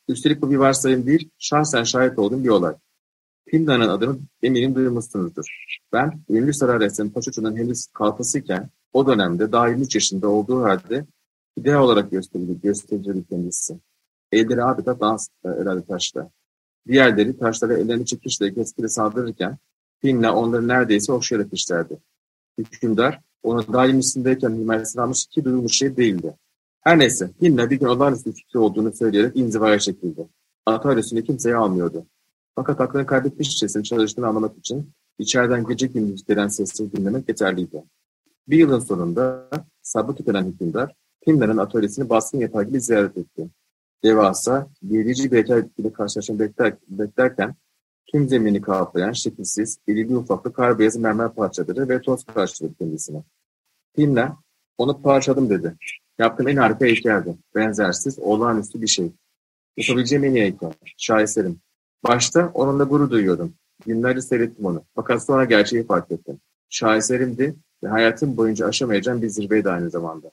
Üstelik 0.08 0.42
bu 0.42 0.52
bir 0.52 0.56
varsayım 0.56 1.06
değil, 1.06 1.30
şahsen 1.38 1.84
şahit 1.84 2.20
olduğum 2.20 2.44
bir 2.44 2.50
olay. 2.50 2.76
Pinda'nın 3.46 3.90
adını 3.90 4.20
eminim 4.44 4.76
duymuşsunuzdur. 4.76 5.46
Ben 5.94 6.22
ünlü 6.30 6.54
saray 6.54 6.80
ressamı 6.80 7.14
Paşuçu'nun 7.14 7.56
henüz 7.56 7.88
kalfasıyken 7.88 8.70
o 8.94 9.08
dönemde 9.08 9.52
daha 9.52 9.68
23 9.68 9.96
yaşında 9.96 10.30
olduğu 10.30 10.64
halde 10.64 11.06
ideal 11.58 11.82
olarak 11.82 12.12
gösterildi, 12.12 12.62
gösterildi 12.62 13.26
kendisi. 13.30 13.80
Elleri 14.32 14.64
adeta 14.64 15.00
dans 15.00 15.28
herhalde 15.44 15.86
taşta. 15.86 16.30
Diğerleri 16.88 17.38
taşları 17.38 17.74
ellerini 17.74 18.06
çekişle 18.06 18.54
keskile 18.54 18.88
saldırırken 18.88 19.58
Pin'le 20.02 20.24
onları 20.24 20.68
neredeyse 20.68 21.12
okşayarak 21.12 21.54
işlerdi. 21.54 21.98
Hükümdar 22.58 23.22
onu 23.44 23.74
daim 23.74 24.00
üstündeyken 24.00 24.50
himayesine 24.50 25.02
almış 25.02 25.26
ki 25.26 25.44
duyulmuş 25.46 25.78
şey 25.78 25.98
değildi. 25.98 26.34
Her 26.82 27.00
neyse 27.00 27.32
Pin'le 27.40 27.70
bir 27.70 27.80
gün 27.80 27.88
olağanüstü 27.88 28.34
fikri 28.34 28.60
olduğunu 28.60 28.94
söyleyerek 28.94 29.36
inzivaya 29.36 29.80
çekildi. 29.80 30.28
Atölyesini 30.66 31.24
kimseye 31.24 31.56
almıyordu. 31.56 32.06
Fakat 32.56 32.82
aklını 32.82 33.06
kaybetmişçesine 33.06 33.84
çalıştığını 33.84 34.28
anlamak 34.28 34.58
için 34.58 34.92
içeriden 35.20 35.66
gece 35.66 35.88
gündüz 35.88 36.26
gelen 36.26 36.48
sesleri 36.48 36.92
dinlemek 36.92 37.30
yeterliydi. 37.30 37.84
Bir 38.48 38.58
yılın 38.58 38.80
sonunda 38.80 39.50
sabrı 39.82 40.16
tükenen 40.16 40.46
hükümdar 40.46 40.96
Pin'lerin 41.22 41.58
atölyesini 41.58 42.10
baskın 42.10 42.40
yapar 42.40 42.64
gibi 42.64 42.82
ziyaret 42.82 43.18
etti 43.18 43.50
devasa, 44.04 44.70
gerici 44.88 45.32
bir 45.32 45.46
ile 45.78 45.94
karşılaşan 45.94 46.40
bekler, 46.40 46.74
beklerken 46.88 47.56
tüm 48.12 48.30
zemini 48.30 48.62
kaplayan 48.62 49.12
şekilsiz, 49.12 49.80
irili 49.88 50.18
ufaklı 50.18 50.54
kar 50.54 50.80
beyazı 50.80 51.00
mermer 51.00 51.36
parçaları 51.36 51.90
ve 51.90 52.02
toz 52.02 52.24
karşıladı 52.24 52.74
kendisine. 52.80 53.24
Timler, 53.96 54.32
onu 54.78 55.02
parçaladım 55.02 55.50
dedi. 55.50 55.76
Yaptığım 56.20 56.48
en 56.48 56.56
harika 56.56 56.86
heykeldi. 56.86 57.38
Benzersiz, 57.56 58.20
olağanüstü 58.20 58.82
bir 58.82 58.88
şey. 58.88 59.12
Yapabileceğim 59.78 60.24
en 60.24 60.36
iyi 60.36 60.42
heykel. 60.42 60.72
Şaheserim. 60.98 61.60
Başta 62.08 62.52
onunla 62.54 62.84
gurur 62.84 63.10
duyuyordum. 63.10 63.54
Günlerce 63.86 64.22
seyrettim 64.22 64.66
onu. 64.66 64.84
Fakat 64.96 65.26
sonra 65.26 65.46
gerçeği 65.46 65.86
fark 65.86 66.12
ettim. 66.12 66.40
Şaheserimdi 66.70 67.56
ve 67.84 67.88
hayatım 67.88 68.38
boyunca 68.38 68.68
aşamayacağım 68.68 69.22
bir 69.22 69.30
zirveydi 69.30 69.70
aynı 69.70 69.90
zamanda. 69.90 70.32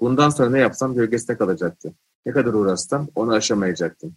Bundan 0.00 0.30
sonra 0.30 0.50
ne 0.50 0.58
yapsam 0.58 0.94
gölgesinde 0.94 1.36
kalacaktı. 1.36 1.92
Ne 2.26 2.32
kadar 2.32 2.54
uğraşsam 2.54 3.08
onu 3.14 3.32
aşamayacaktım. 3.32 4.16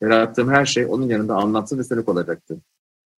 Yarattığım 0.00 0.50
her 0.50 0.66
şey 0.66 0.86
onun 0.86 1.08
yanında 1.08 1.34
anlamsız 1.34 1.78
ve 1.78 1.84
sönük 1.84 2.08
olacaktı. 2.08 2.58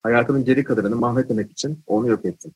Hayatımın 0.02 0.44
geri 0.44 0.64
kalanını 0.64 0.96
mahvetmemek 0.96 1.50
için 1.50 1.82
onu 1.86 2.08
yok 2.08 2.24
ettim. 2.24 2.54